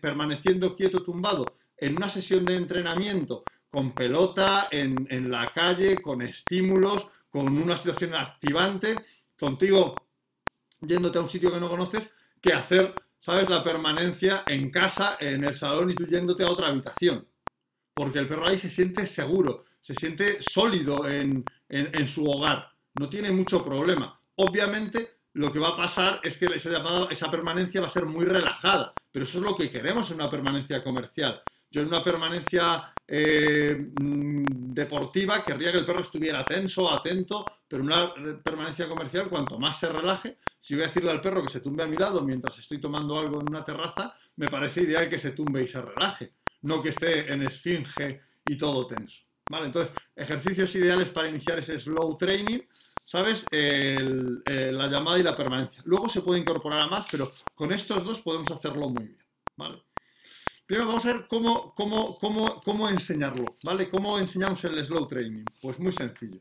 permaneciendo 0.00 0.76
quieto 0.76 1.02
tumbado 1.02 1.56
en 1.78 1.96
una 1.96 2.10
sesión 2.10 2.44
de 2.44 2.56
entrenamiento 2.56 3.44
con 3.70 3.92
pelota, 3.92 4.68
en 4.70 5.30
la 5.30 5.50
calle, 5.52 5.96
con 5.96 6.22
estímulos, 6.22 7.08
con 7.36 7.58
una 7.58 7.76
situación 7.76 8.14
activante, 8.14 8.96
contigo 9.38 9.94
yéndote 10.80 11.18
a 11.18 11.20
un 11.20 11.28
sitio 11.28 11.52
que 11.52 11.60
no 11.60 11.68
conoces, 11.68 12.10
que 12.40 12.54
hacer, 12.54 12.94
¿sabes?, 13.18 13.50
la 13.50 13.62
permanencia 13.62 14.42
en 14.46 14.70
casa, 14.70 15.18
en 15.20 15.44
el 15.44 15.54
salón 15.54 15.90
y 15.90 15.94
tú 15.94 16.06
yéndote 16.06 16.44
a 16.44 16.48
otra 16.48 16.68
habitación. 16.68 17.28
Porque 17.92 18.20
el 18.20 18.26
perro 18.26 18.48
ahí 18.48 18.56
se 18.56 18.70
siente 18.70 19.06
seguro, 19.06 19.64
se 19.82 19.94
siente 19.94 20.38
sólido 20.40 21.06
en, 21.06 21.44
en, 21.68 22.08
su 22.08 22.24
hogar, 22.24 22.70
no 22.98 23.10
tiene 23.10 23.30
mucho 23.32 23.62
problema. 23.62 24.18
Obviamente, 24.36 25.18
lo 25.34 25.52
que 25.52 25.58
va 25.58 25.68
a 25.68 25.76
pasar 25.76 26.20
es 26.22 26.38
que 26.38 26.46
esa, 26.46 27.06
esa 27.10 27.30
permanencia 27.30 27.82
va 27.82 27.88
a 27.88 27.90
ser 27.90 28.06
muy 28.06 28.24
relajada, 28.24 28.94
pero 29.12 29.26
eso 29.26 29.36
es 29.36 29.44
lo 29.44 29.54
que 29.54 29.70
queremos 29.70 30.10
en 30.10 30.16
una 30.16 30.30
permanencia 30.30 30.82
comercial. 30.82 31.42
Yo 31.70 31.82
en 31.82 31.88
una 31.88 32.02
permanencia 32.02 32.94
eh, 33.08 33.90
deportiva 33.96 35.44
querría 35.44 35.72
que 35.72 35.78
el 35.78 35.84
perro 35.84 36.00
estuviera 36.00 36.44
tenso, 36.44 36.90
atento, 36.90 37.44
pero 37.68 37.82
en 37.82 37.86
una 37.88 38.42
permanencia 38.42 38.88
comercial, 38.88 39.28
cuanto 39.28 39.58
más 39.58 39.78
se 39.78 39.88
relaje, 39.88 40.38
si 40.58 40.74
voy 40.74 40.84
a 40.84 40.86
decirle 40.88 41.10
al 41.10 41.20
perro 41.20 41.42
que 41.42 41.52
se 41.52 41.60
tumbe 41.60 41.82
a 41.82 41.86
mi 41.86 41.96
lado 41.96 42.22
mientras 42.22 42.58
estoy 42.58 42.80
tomando 42.80 43.18
algo 43.18 43.40
en 43.40 43.48
una 43.48 43.64
terraza, 43.64 44.14
me 44.36 44.48
parece 44.48 44.82
ideal 44.82 45.08
que 45.08 45.18
se 45.18 45.32
tumbe 45.32 45.62
y 45.62 45.68
se 45.68 45.80
relaje, 45.80 46.34
no 46.62 46.82
que 46.82 46.88
esté 46.88 47.32
en 47.32 47.42
esfinge 47.42 48.20
y 48.44 48.56
todo 48.56 48.86
tenso. 48.86 49.22
¿Vale? 49.48 49.66
Entonces, 49.66 49.92
ejercicios 50.16 50.74
ideales 50.74 51.10
para 51.10 51.28
iniciar 51.28 51.60
ese 51.60 51.78
slow 51.78 52.16
training, 52.18 52.62
¿sabes? 53.04 53.46
El, 53.52 54.42
la 54.44 54.88
llamada 54.88 55.18
y 55.20 55.22
la 55.22 55.36
permanencia. 55.36 55.82
Luego 55.84 56.08
se 56.08 56.20
puede 56.22 56.40
incorporar 56.40 56.80
a 56.80 56.88
más, 56.88 57.06
pero 57.08 57.30
con 57.54 57.70
estos 57.70 58.04
dos 58.04 58.20
podemos 58.20 58.50
hacerlo 58.50 58.88
muy 58.88 59.04
bien, 59.04 59.24
¿vale? 59.56 59.85
Primero 60.66 60.88
vamos 60.88 61.04
a 61.04 61.12
ver 61.12 61.26
cómo, 61.28 61.72
cómo, 61.74 62.16
cómo, 62.16 62.60
cómo 62.60 62.88
enseñarlo, 62.88 63.54
¿vale? 63.62 63.88
¿Cómo 63.88 64.18
enseñamos 64.18 64.64
el 64.64 64.84
slow 64.84 65.06
training? 65.06 65.44
Pues 65.62 65.78
muy 65.78 65.92
sencillo. 65.92 66.40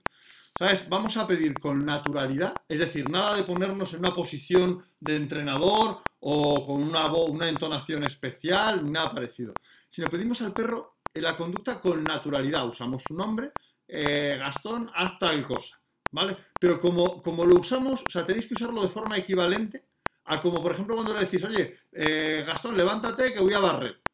¿Sabes? 0.57 0.89
Vamos 0.89 1.15
a 1.17 1.27
pedir 1.27 1.53
con 1.59 1.85
naturalidad, 1.85 2.55
es 2.67 2.79
decir, 2.79 3.07
nada 3.07 3.35
de 3.35 3.43
ponernos 3.43 3.93
en 3.93 3.99
una 3.99 4.15
posición 4.15 4.83
de 4.99 5.17
entrenador 5.17 6.01
o 6.21 6.65
con 6.65 6.81
una 6.81 7.13
una 7.13 7.49
entonación 7.49 8.03
especial, 8.03 8.91
nada 8.91 9.11
parecido. 9.11 9.53
Sino 9.89 10.07
pedimos 10.07 10.41
al 10.41 10.53
perro 10.53 10.95
la 11.13 11.37
conducta 11.37 11.79
con 11.79 12.03
naturalidad. 12.03 12.67
Usamos 12.67 13.03
su 13.07 13.13
nombre, 13.13 13.51
eh, 13.87 14.37
Gastón, 14.39 14.89
haz 14.95 15.19
tal 15.19 15.45
cosa, 15.45 15.79
¿vale? 16.11 16.35
Pero 16.59 16.81
como, 16.81 17.21
como 17.21 17.45
lo 17.45 17.59
usamos, 17.59 18.01
o 18.01 18.09
sea, 18.09 18.25
tenéis 18.25 18.47
que 18.47 18.55
usarlo 18.55 18.81
de 18.81 18.89
forma 18.89 19.17
equivalente 19.17 19.85
a 20.23 20.41
como, 20.41 20.63
por 20.63 20.71
ejemplo, 20.71 20.95
cuando 20.95 21.13
le 21.13 21.19
decís, 21.19 21.43
oye, 21.43 21.77
eh, 21.91 22.43
Gastón, 22.47 22.75
levántate 22.75 23.31
que 23.31 23.39
voy 23.39 23.53
a 23.53 23.59
barrer. 23.59 24.04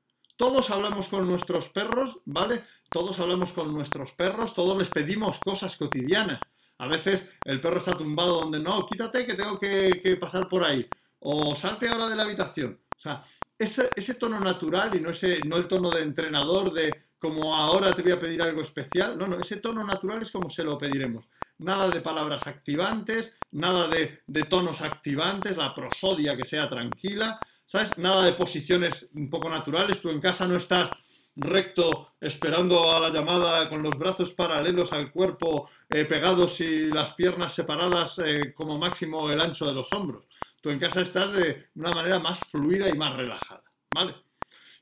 Todos 0.41 0.71
hablamos 0.71 1.07
con 1.07 1.27
nuestros 1.27 1.69
perros, 1.69 2.17
¿vale? 2.25 2.63
Todos 2.89 3.19
hablamos 3.19 3.53
con 3.53 3.71
nuestros 3.71 4.11
perros, 4.13 4.55
todos 4.55 4.75
les 4.75 4.89
pedimos 4.89 5.39
cosas 5.39 5.75
cotidianas. 5.75 6.39
A 6.79 6.87
veces 6.87 7.29
el 7.45 7.61
perro 7.61 7.77
está 7.77 7.95
tumbado 7.95 8.39
donde 8.41 8.57
no, 8.57 8.87
quítate 8.87 9.23
que 9.27 9.35
tengo 9.35 9.59
que, 9.59 10.17
pasar 10.19 10.49
por 10.49 10.63
ahí. 10.63 10.89
O 11.19 11.55
salte 11.55 11.87
ahora 11.87 12.09
de 12.09 12.15
la 12.15 12.23
habitación. 12.23 12.81
O 12.97 12.99
sea, 12.99 13.23
ese, 13.55 14.15
tono 14.15 14.39
natural 14.39 14.95
y 14.95 14.99
no, 14.99 15.11
ese, 15.11 15.41
no 15.45 15.57
el 15.57 15.67
tono 15.67 15.91
de 15.91 16.01
entrenador 16.01 16.73
de 16.73 16.91
como 17.19 17.55
ahora 17.55 17.93
te 17.93 18.01
voy 18.01 18.13
a 18.13 18.19
pedir 18.19 18.41
algo 18.41 18.63
especial. 18.63 19.19
No, 19.19 19.27
no, 19.27 19.39
ese 19.39 19.57
tono 19.57 19.83
natural 19.83 20.23
es 20.23 20.31
como 20.31 20.49
se 20.49 20.63
lo 20.63 20.75
pediremos. 20.75 21.29
Nada 21.59 21.87
de 21.87 22.01
palabras 22.01 22.47
activantes, 22.47 23.35
nada 23.51 23.87
de 23.87 24.43
tonos 24.49 24.81
activantes, 24.81 25.55
la 25.55 25.75
prosodia 25.75 26.35
que 26.35 26.45
sea 26.45 26.67
tranquila, 26.67 27.39
¿sabes? 27.71 27.97
Nada 27.97 28.25
de 28.25 28.33
posiciones 28.33 29.07
un 29.13 29.29
poco 29.29 29.49
naturales. 29.49 30.01
Tú 30.01 30.09
en 30.09 30.19
casa 30.19 30.45
no 30.45 30.57
estás 30.57 30.91
recto 31.37 32.15
esperando 32.19 32.91
a 32.91 32.99
la 32.99 33.09
llamada 33.09 33.69
con 33.69 33.81
los 33.81 33.97
brazos 33.97 34.33
paralelos 34.33 34.91
al 34.91 35.09
cuerpo 35.09 35.69
eh, 35.89 36.03
pegados 36.03 36.59
y 36.59 36.87
las 36.87 37.13
piernas 37.13 37.53
separadas 37.53 38.19
eh, 38.19 38.53
como 38.53 38.77
máximo 38.77 39.29
el 39.29 39.39
ancho 39.39 39.65
de 39.65 39.73
los 39.73 39.89
hombros. 39.93 40.25
Tú 40.61 40.69
en 40.69 40.79
casa 40.79 40.99
estás 40.99 41.31
de 41.31 41.69
una 41.75 41.91
manera 41.93 42.19
más 42.19 42.39
fluida 42.39 42.89
y 42.89 42.93
más 42.97 43.15
relajada, 43.15 43.63
¿vale? 43.95 44.15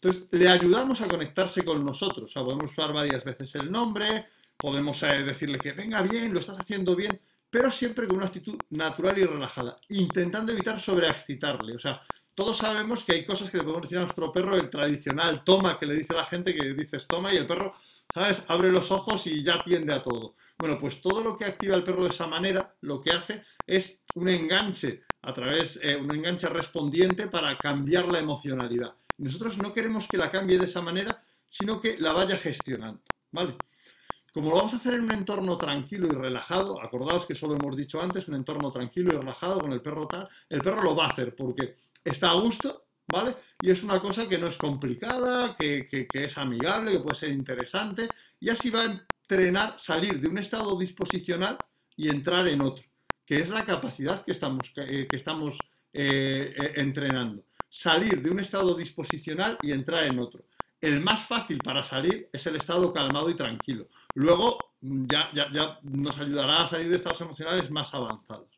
Entonces, 0.01 0.27
le 0.31 0.49
ayudamos 0.49 0.99
a 1.01 1.07
conectarse 1.07 1.63
con 1.63 1.85
nosotros. 1.85 2.23
O 2.23 2.33
sea, 2.33 2.43
podemos 2.43 2.71
usar 2.71 2.91
varias 2.91 3.23
veces 3.23 3.53
el 3.53 3.71
nombre, 3.71 4.29
podemos 4.57 5.03
eh, 5.03 5.23
decirle 5.23 5.59
que 5.59 5.73
venga 5.73 6.01
bien, 6.01 6.33
lo 6.33 6.39
estás 6.39 6.59
haciendo 6.59 6.95
bien, 6.95 7.21
pero 7.51 7.69
siempre 7.69 8.07
con 8.07 8.17
una 8.17 8.25
actitud 8.25 8.57
natural 8.71 9.15
y 9.19 9.25
relajada, 9.25 9.79
intentando 9.89 10.51
evitar 10.51 10.79
sobreexcitarle. 10.79 11.75
O 11.75 11.79
sea, 11.79 12.01
todos 12.35 12.57
sabemos 12.57 13.03
que 13.03 13.13
hay 13.13 13.25
cosas 13.25 13.49
que 13.49 13.57
le 13.57 13.63
podemos 13.63 13.83
decir 13.83 13.97
a 13.97 14.01
nuestro 14.01 14.31
perro, 14.31 14.55
el 14.55 14.69
tradicional 14.69 15.43
toma 15.43 15.77
que 15.77 15.85
le 15.85 15.95
dice 15.95 16.13
la 16.13 16.25
gente 16.25 16.55
que 16.55 16.73
dices 16.73 17.05
toma 17.07 17.33
y 17.33 17.37
el 17.37 17.45
perro, 17.45 17.73
¿sabes? 18.13 18.43
Abre 18.47 18.71
los 18.71 18.91
ojos 18.91 19.27
y 19.27 19.43
ya 19.43 19.55
atiende 19.55 19.93
a 19.93 20.01
todo. 20.01 20.35
Bueno, 20.57 20.77
pues 20.77 21.01
todo 21.01 21.23
lo 21.23 21.37
que 21.37 21.45
activa 21.45 21.75
el 21.75 21.83
perro 21.83 22.03
de 22.03 22.09
esa 22.09 22.27
manera, 22.27 22.75
lo 22.81 23.01
que 23.01 23.11
hace 23.11 23.43
es 23.65 24.03
un 24.15 24.29
enganche 24.29 25.03
a 25.21 25.33
través, 25.33 25.79
eh, 25.83 25.95
un 25.95 26.13
enganche 26.13 26.47
respondiente 26.47 27.27
para 27.27 27.57
cambiar 27.57 28.07
la 28.07 28.19
emocionalidad. 28.19 28.95
nosotros 29.17 29.57
no 29.57 29.73
queremos 29.73 30.07
que 30.07 30.17
la 30.17 30.31
cambie 30.31 30.57
de 30.57 30.65
esa 30.65 30.81
manera, 30.81 31.21
sino 31.49 31.81
que 31.81 31.97
la 31.97 32.13
vaya 32.13 32.37
gestionando, 32.37 33.01
¿vale? 33.31 33.57
Como 34.33 34.51
lo 34.51 34.57
vamos 34.57 34.73
a 34.73 34.77
hacer 34.77 34.93
en 34.93 35.03
un 35.03 35.11
entorno 35.11 35.57
tranquilo 35.57 36.07
y 36.07 36.15
relajado, 36.15 36.81
acordaos 36.81 37.25
que 37.25 37.35
solo 37.35 37.55
hemos 37.55 37.75
dicho 37.75 37.99
antes, 38.01 38.27
un 38.27 38.35
entorno 38.35 38.71
tranquilo 38.71 39.13
y 39.13 39.17
relajado 39.17 39.59
con 39.59 39.73
el 39.73 39.81
perro 39.81 40.07
tal, 40.07 40.29
el 40.47 40.61
perro 40.61 40.83
lo 40.83 40.95
va 40.95 41.05
a 41.05 41.09
hacer 41.09 41.35
porque 41.35 41.75
está 42.03 42.31
a 42.31 42.35
gusto, 42.35 42.85
¿vale? 43.11 43.35
Y 43.61 43.69
es 43.69 43.83
una 43.83 43.99
cosa 43.99 44.27
que 44.27 44.37
no 44.37 44.47
es 44.47 44.57
complicada, 44.57 45.55
que, 45.55 46.07
es 46.13 46.37
amigable, 46.37 46.91
que 46.91 46.99
puede 46.99 47.15
ser 47.15 47.31
interesante, 47.31 48.07
y 48.39 48.49
así 48.49 48.69
va 48.69 48.81
a 48.81 49.05
entrenar, 49.21 49.75
salir 49.77 50.19
de 50.19 50.29
un 50.29 50.37
estado 50.37 50.77
disposicional 50.77 51.57
y 51.95 52.09
entrar 52.09 52.47
en 52.47 52.61
otro, 52.61 52.85
que 53.25 53.39
es 53.39 53.49
la 53.49 53.65
capacidad 53.65 54.23
que 54.23 54.31
estamos, 54.31 54.71
que, 54.71 55.07
estamos 55.11 55.57
eh, 55.93 56.53
eh, 56.55 56.73
entrenando. 56.75 57.43
Salir 57.67 58.21
de 58.21 58.31
un 58.31 58.39
estado 58.39 58.73
disposicional 58.75 59.57
y 59.61 59.71
entrar 59.71 60.05
en 60.05 60.19
otro. 60.19 60.45
El 60.81 61.01
más 61.01 61.25
fácil 61.25 61.59
para 61.59 61.83
salir 61.83 62.29
es 62.31 62.47
el 62.47 62.55
estado 62.55 62.91
calmado 62.93 63.29
y 63.29 63.35
tranquilo. 63.35 63.89
Luego 64.15 64.73
ya, 64.81 65.29
ya, 65.33 65.51
ya 65.51 65.79
nos 65.83 66.17
ayudará 66.17 66.63
a 66.63 66.67
salir 66.67 66.89
de 66.89 66.95
estados 66.95 67.21
emocionales 67.21 67.69
más 67.69 67.93
avanzados. 67.93 68.55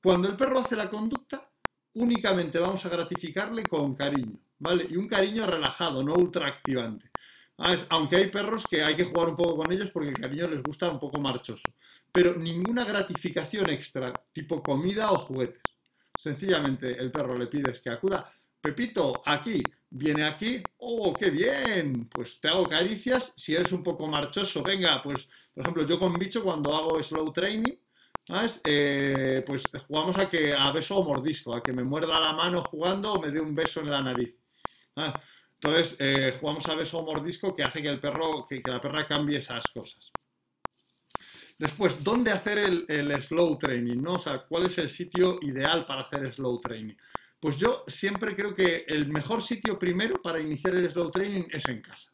Cuando 0.00 0.28
el 0.28 0.36
perro 0.36 0.60
hace 0.60 0.76
la 0.76 0.88
conducta, 0.88 1.50
únicamente 1.94 2.58
vamos 2.58 2.84
a 2.84 2.88
gratificarle 2.88 3.64
con 3.64 3.94
cariño, 3.94 4.38
¿vale? 4.58 4.86
Y 4.88 4.96
un 4.96 5.08
cariño 5.08 5.46
relajado, 5.46 6.02
no 6.02 6.14
ultraactivante. 6.14 7.10
Ah, 7.58 7.76
aunque 7.90 8.16
hay 8.16 8.26
perros 8.28 8.66
que 8.68 8.82
hay 8.82 8.96
que 8.96 9.04
jugar 9.04 9.28
un 9.28 9.36
poco 9.36 9.56
con 9.56 9.72
ellos 9.72 9.90
porque 9.90 10.08
el 10.08 10.18
cariño 10.18 10.48
les 10.48 10.62
gusta 10.62 10.90
un 10.90 10.98
poco 10.98 11.20
marchoso. 11.20 11.62
Pero 12.12 12.34
ninguna 12.34 12.84
gratificación 12.84 13.70
extra, 13.70 14.12
tipo 14.32 14.62
comida 14.62 15.12
o 15.12 15.18
juguetes. 15.18 15.62
Sencillamente 16.16 16.98
el 16.98 17.10
perro 17.10 17.36
le 17.36 17.46
pides 17.46 17.80
que 17.80 17.90
acuda. 17.90 18.28
Pepito, 18.60 19.22
aquí, 19.26 19.62
viene 19.90 20.24
aquí, 20.24 20.62
oh, 20.78 21.12
qué 21.12 21.30
bien, 21.30 22.08
pues 22.08 22.40
te 22.40 22.48
hago 22.48 22.66
caricias. 22.66 23.34
Si 23.36 23.54
eres 23.54 23.72
un 23.72 23.82
poco 23.82 24.08
marchoso, 24.08 24.62
venga, 24.62 25.00
pues, 25.02 25.28
por 25.52 25.62
ejemplo, 25.62 25.86
yo 25.86 25.98
con 25.98 26.18
bicho 26.18 26.42
cuando 26.42 26.74
hago 26.74 27.00
slow 27.02 27.32
training, 27.32 27.74
eh, 28.64 29.44
pues 29.46 29.62
jugamos 29.86 30.16
a 30.18 30.28
que 30.30 30.54
a 30.54 30.72
beso 30.72 30.96
o 30.96 31.04
mordisco, 31.04 31.54
a 31.54 31.62
que 31.62 31.72
me 31.72 31.84
muerda 31.84 32.18
la 32.20 32.32
mano 32.32 32.62
jugando 32.62 33.12
o 33.12 33.20
me 33.20 33.30
dé 33.30 33.40
un 33.40 33.54
beso 33.54 33.80
en 33.80 33.90
la 33.90 34.00
nariz. 34.00 34.36
Entonces, 35.60 35.96
eh, 35.98 36.36
jugamos 36.40 36.66
a 36.68 36.74
beso 36.74 36.98
o 36.98 37.04
mordisco 37.04 37.54
que 37.54 37.62
hace 37.62 37.82
que 37.82 37.88
el 37.88 38.00
perro, 38.00 38.46
que, 38.48 38.62
la 38.64 38.80
perra 38.80 39.06
cambie 39.06 39.38
esas 39.38 39.64
cosas. 39.72 40.10
Después, 41.58 42.02
¿dónde 42.02 42.32
hacer 42.32 42.58
el, 42.88 43.22
slow 43.22 43.58
training? 43.58 44.02
¿no? 44.02 44.14
O 44.14 44.18
sea, 44.18 44.40
¿cuál 44.40 44.66
es 44.66 44.78
el 44.78 44.90
sitio 44.90 45.38
ideal 45.42 45.84
para 45.84 46.02
hacer 46.02 46.32
slow 46.32 46.60
training? 46.60 46.94
Pues 47.38 47.56
yo 47.56 47.84
siempre 47.86 48.34
creo 48.34 48.54
que 48.54 48.84
el 48.88 49.08
mejor 49.08 49.42
sitio 49.42 49.78
primero 49.78 50.20
para 50.20 50.40
iniciar 50.40 50.74
el 50.74 50.90
slow 50.90 51.10
training 51.10 51.44
es 51.50 51.66
en 51.68 51.80
casa. 51.80 52.10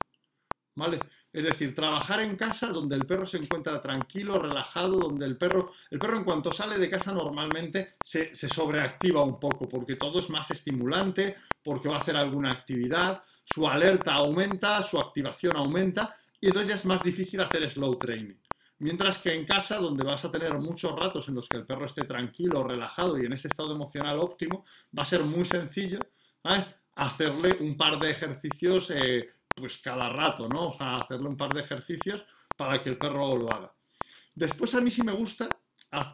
¿Vale? 0.75 0.99
Es 1.33 1.45
decir, 1.45 1.75
trabajar 1.75 2.23
en 2.23 2.35
casa 2.35 2.69
donde 2.69 2.97
el 2.97 3.07
perro 3.07 3.25
se 3.25 3.37
encuentra 3.37 3.81
tranquilo, 3.81 4.39
relajado, 4.39 4.99
donde 4.99 5.27
el 5.27 5.37
perro, 5.37 5.73
el 5.91 5.99
perro 5.99 6.17
en 6.17 6.25
cuanto 6.25 6.53
sale 6.53 6.77
de 6.77 6.91
casa 6.91 7.13
normalmente 7.13 7.95
se, 8.03 8.35
sobreactiva 8.35 9.23
un 9.23 9.39
poco 9.39 9.69
porque 9.69 9.95
todo 9.95 10.19
es 10.19 10.29
más 10.29 10.51
estimulante, 10.51 11.37
porque 11.63 11.89
va 11.89 11.99
a 11.99 12.01
hacer 12.01 12.17
alguna 12.17 12.51
actividad, 12.51 13.23
su 13.45 13.69
alerta 13.69 14.15
aumenta, 14.15 14.83
su 14.83 14.99
activación 14.99 15.57
aumenta 15.57 16.17
y 16.41 16.49
entonces 16.49 16.69
ya 16.69 16.75
es 16.75 16.87
más 16.87 17.03
difícil 17.03 17.41
hacer 17.41 17.71
slow 17.71 17.97
training. 17.97 18.35
Mientras 18.79 19.19
que 19.19 19.35
en 19.35 19.45
casa, 19.45 19.77
donde 19.77 20.03
vas 20.03 20.25
a 20.25 20.33
tener 20.33 20.55
muchos 20.55 20.99
ratos 20.99 21.29
en 21.29 21.35
los 21.35 21.47
que 21.47 21.59
el 21.59 21.67
perro 21.67 21.85
esté 21.85 22.05
tranquilo, 22.05 22.65
relajado 22.65 23.19
y 23.19 23.27
en 23.27 23.35
ese 23.35 23.47
estado 23.47 23.75
emocional 23.75 24.19
óptimo, 24.19 24.65
va 24.99 25.03
a 25.03 25.07
ser 25.07 25.23
muy 25.23 25.45
sencillo 25.45 26.01
hacerle 26.95 27.57
un 27.61 27.77
par 27.77 27.99
de 27.99 28.11
ejercicios 28.11 28.91
eh, 28.91 29.29
pues 29.61 29.79
cada 29.79 30.09
rato, 30.09 30.49
¿no? 30.49 30.69
O 30.69 30.77
sea, 30.77 30.97
hacerle 30.97 31.29
un 31.29 31.37
par 31.37 31.53
de 31.55 31.61
ejercicios 31.61 32.25
para 32.57 32.83
que 32.83 32.91
el 32.91 32.99
perro 32.99 33.37
lo 33.37 33.53
haga. 33.53 33.73
Después 34.35 34.75
a 34.75 34.81
mí 34.81 34.91
sí 34.91 35.03
me 35.03 35.13
gusta 35.13 35.49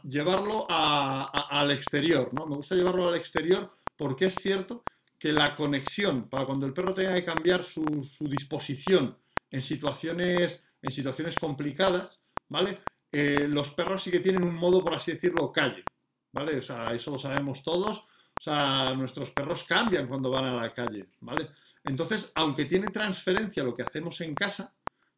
llevarlo 0.05 0.67
al 0.69 1.71
exterior, 1.71 2.33
¿no? 2.33 2.47
Me 2.47 2.57
gusta 2.57 2.75
llevarlo 2.75 3.09
al 3.09 3.17
exterior 3.17 3.73
porque 3.97 4.27
es 4.27 4.35
cierto 4.35 4.85
que 5.19 5.33
la 5.33 5.55
conexión 5.55 6.29
para 6.29 6.45
cuando 6.47 6.67
el 6.67 6.73
perro 6.73 6.95
tenga 6.95 7.15
que 7.15 7.25
cambiar 7.25 7.65
su, 7.65 7.85
disposición 8.21 9.17
en 9.51 9.63
situaciones, 9.63 10.63
en 10.83 10.93
situaciones 10.93 11.37
complicadas, 11.37 12.19
¿vale? 12.49 12.81
Eh, 13.11 13.47
los 13.49 13.71
perros 13.71 14.03
sí 14.03 14.11
que 14.11 14.21
tienen 14.21 14.43
un 14.43 14.55
modo, 14.55 14.83
por 14.83 14.95
así 14.95 15.13
decirlo, 15.13 15.51
calle, 15.53 15.85
¿vale? 16.33 16.59
O 16.59 16.63
sea, 16.63 16.93
eso 16.95 17.11
lo 17.11 17.19
sabemos 17.19 17.63
todos. 17.63 18.05
O 18.39 18.43
sea, 18.43 18.95
nuestros 18.95 19.31
perros 19.31 19.65
cambian 19.65 20.07
cuando 20.07 20.31
van 20.31 20.45
a 20.45 20.55
la 20.55 20.75
calle, 20.75 21.09
¿vale? 21.21 21.49
Entonces, 21.87 22.33
aunque 22.35 22.65
tiene 22.65 22.89
transferencia 22.89 23.63
lo 23.63 23.75
que 23.75 23.83
hacemos 23.83 24.21
en 24.21 24.35
casa, 24.35 24.75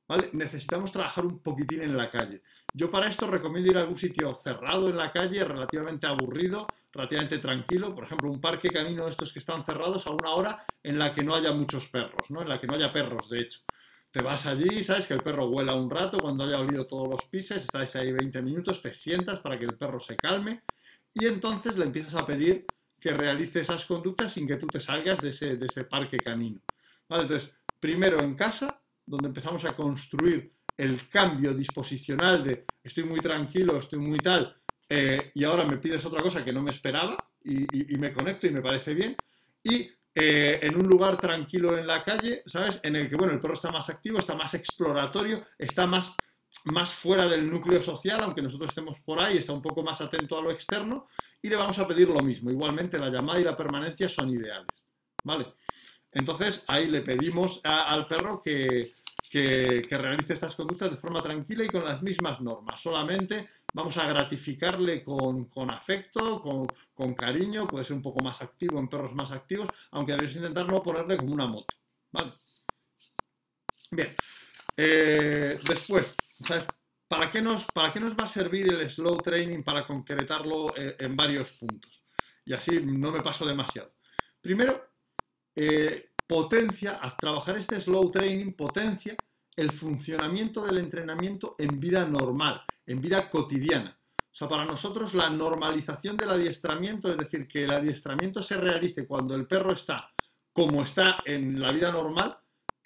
¿vale? 0.06 0.28
necesitamos 0.32 0.92
trabajar 0.92 1.24
un 1.24 1.40
poquitín 1.40 1.82
en 1.82 1.96
la 1.96 2.10
calle. 2.10 2.42
Yo 2.74 2.90
para 2.90 3.08
esto 3.08 3.26
recomiendo 3.26 3.70
ir 3.70 3.78
a 3.78 3.80
algún 3.80 3.96
sitio 3.96 4.34
cerrado 4.34 4.88
en 4.90 4.96
la 4.98 5.10
calle, 5.10 5.42
relativamente 5.44 6.06
aburrido, 6.06 6.66
relativamente 6.92 7.38
tranquilo, 7.38 7.94
por 7.94 8.04
ejemplo, 8.04 8.30
un 8.30 8.40
parque 8.40 8.70
camino 8.70 9.04
de 9.04 9.10
estos 9.10 9.32
que 9.32 9.38
están 9.38 9.64
cerrados 9.64 10.06
a 10.06 10.10
una 10.10 10.30
hora 10.30 10.64
en 10.82 10.98
la 10.98 11.14
que 11.14 11.24
no 11.24 11.34
haya 11.34 11.52
muchos 11.52 11.88
perros, 11.88 12.30
¿no? 12.30 12.42
en 12.42 12.48
la 12.48 12.60
que 12.60 12.66
no 12.66 12.74
haya 12.74 12.92
perros, 12.92 13.30
de 13.30 13.40
hecho. 13.40 13.60
Te 14.10 14.22
vas 14.22 14.46
allí, 14.46 14.84
sabes 14.84 15.06
que 15.06 15.14
el 15.14 15.20
perro 15.20 15.48
huela 15.48 15.74
un 15.74 15.90
rato, 15.90 16.18
cuando 16.18 16.44
haya 16.44 16.60
olido 16.60 16.86
todos 16.86 17.08
los 17.08 17.24
pises, 17.24 17.62
estás 17.62 17.96
ahí 17.96 18.12
20 18.12 18.40
minutos, 18.42 18.80
te 18.82 18.92
sientas 18.92 19.40
para 19.40 19.58
que 19.58 19.64
el 19.64 19.76
perro 19.76 20.00
se 20.00 20.16
calme 20.16 20.62
y 21.14 21.26
entonces 21.26 21.76
le 21.76 21.84
empiezas 21.84 22.14
a 22.14 22.26
pedir 22.26 22.66
que 23.00 23.12
realice 23.12 23.60
esas 23.60 23.84
conductas 23.84 24.32
sin 24.32 24.46
que 24.46 24.56
tú 24.56 24.66
te 24.66 24.80
salgas 24.80 25.20
de 25.20 25.30
ese, 25.30 25.56
de 25.56 25.66
ese 25.66 25.84
parque 25.84 26.18
canino. 26.18 26.60
Entonces, 27.08 27.50
primero 27.80 28.20
en 28.20 28.34
casa, 28.34 28.82
donde 29.06 29.28
empezamos 29.28 29.64
a 29.64 29.74
construir 29.74 30.52
el 30.76 31.08
cambio 31.08 31.54
disposicional 31.54 32.44
de 32.44 32.66
estoy 32.82 33.04
muy 33.04 33.20
tranquilo, 33.20 33.78
estoy 33.78 33.98
muy 33.98 34.18
tal, 34.18 34.56
eh, 34.88 35.32
y 35.34 35.44
ahora 35.44 35.64
me 35.64 35.78
pides 35.78 36.04
otra 36.04 36.22
cosa 36.22 36.44
que 36.44 36.52
no 36.52 36.62
me 36.62 36.70
esperaba 36.70 37.16
y, 37.44 37.96
me 37.98 38.12
conecto 38.12 38.46
y 38.46 38.50
me 38.50 38.62
parece 38.62 38.94
bien. 38.94 39.16
Y 39.62 39.90
eh, 40.14 40.60
en 40.62 40.76
un 40.76 40.86
lugar 40.86 41.18
tranquilo 41.18 41.78
en 41.78 41.86
la 41.86 42.02
calle, 42.02 42.42
¿sabes? 42.46 42.80
En 42.82 42.96
el 42.96 43.08
que, 43.08 43.16
bueno, 43.16 43.32
el 43.32 43.40
perro 43.40 43.54
está 43.54 43.70
más 43.70 43.88
activo, 43.88 44.18
está 44.18 44.34
más 44.34 44.54
exploratorio, 44.54 45.44
está 45.58 45.86
más 45.86 46.16
más 46.64 46.90
fuera 46.90 47.26
del 47.26 47.50
núcleo 47.50 47.80
social, 47.82 48.20
aunque 48.22 48.42
nosotros 48.42 48.70
estemos 48.70 49.00
por 49.00 49.20
ahí, 49.20 49.38
está 49.38 49.52
un 49.52 49.62
poco 49.62 49.82
más 49.82 50.00
atento 50.00 50.38
a 50.38 50.42
lo 50.42 50.50
externo, 50.50 51.06
y 51.40 51.48
le 51.48 51.56
vamos 51.56 51.78
a 51.78 51.86
pedir 51.86 52.08
lo 52.08 52.20
mismo. 52.20 52.50
Igualmente, 52.50 52.98
la 52.98 53.10
llamada 53.10 53.40
y 53.40 53.44
la 53.44 53.56
permanencia 53.56 54.08
son 54.08 54.30
ideales. 54.30 54.66
¿Vale? 55.24 55.54
Entonces, 56.12 56.64
ahí 56.66 56.88
le 56.88 57.02
pedimos 57.02 57.60
al 57.64 58.06
perro 58.06 58.42
que, 58.42 58.92
realice 59.90 60.32
estas 60.32 60.54
conductas 60.54 60.90
de 60.90 60.96
forma 60.96 61.22
tranquila 61.22 61.64
y 61.64 61.68
con 61.68 61.84
las 61.84 62.02
mismas 62.02 62.40
normas. 62.40 62.80
Solamente 62.80 63.48
vamos 63.74 63.96
a 63.98 64.08
gratificarle 64.08 65.04
con, 65.04 65.70
afecto, 65.70 66.42
con, 66.94 67.14
cariño, 67.14 67.66
puede 67.66 67.84
ser 67.84 67.96
un 67.96 68.02
poco 68.02 68.22
más 68.22 68.40
activo 68.42 68.78
en 68.78 68.88
perros 68.88 69.14
más 69.14 69.30
activos, 69.30 69.68
aunque 69.92 70.12
debemos 70.12 70.36
intentar 70.36 70.66
no 70.66 70.82
ponerle 70.82 71.16
como 71.16 71.34
una 71.34 71.46
moto. 71.46 71.74
¿Vale? 72.10 72.32
Bien. 73.90 74.14
Eh, 74.76 75.58
después, 75.66 76.16
¿Para 77.08 77.30
qué, 77.30 77.40
nos, 77.40 77.64
¿Para 77.66 77.92
qué 77.92 78.00
nos 78.00 78.16
va 78.16 78.24
a 78.24 78.28
servir 78.28 78.72
el 78.72 78.90
slow 78.90 79.16
training 79.18 79.62
para 79.62 79.86
concretarlo 79.86 80.74
eh, 80.76 80.96
en 80.98 81.16
varios 81.16 81.52
puntos? 81.52 82.04
Y 82.44 82.52
así 82.52 82.80
no 82.84 83.10
me 83.10 83.20
paso 83.20 83.46
demasiado. 83.46 83.94
Primero, 84.40 84.90
eh, 85.54 86.10
potencia, 86.26 86.96
al 86.96 87.16
trabajar 87.16 87.56
este 87.56 87.80
slow 87.80 88.10
training, 88.10 88.52
potencia 88.52 89.16
el 89.56 89.72
funcionamiento 89.72 90.64
del 90.64 90.78
entrenamiento 90.78 91.56
en 91.58 91.80
vida 91.80 92.04
normal, 92.04 92.62
en 92.86 93.00
vida 93.00 93.28
cotidiana. 93.28 93.98
O 94.16 94.36
sea, 94.38 94.48
para 94.48 94.64
nosotros 94.64 95.14
la 95.14 95.30
normalización 95.30 96.16
del 96.16 96.30
adiestramiento, 96.30 97.10
es 97.10 97.16
decir, 97.16 97.48
que 97.48 97.64
el 97.64 97.70
adiestramiento 97.70 98.42
se 98.42 98.56
realice 98.56 99.06
cuando 99.06 99.34
el 99.34 99.46
perro 99.46 99.72
está 99.72 100.12
como 100.58 100.82
está 100.82 101.22
en 101.24 101.60
la 101.60 101.70
vida 101.70 101.92
normal, 101.92 102.36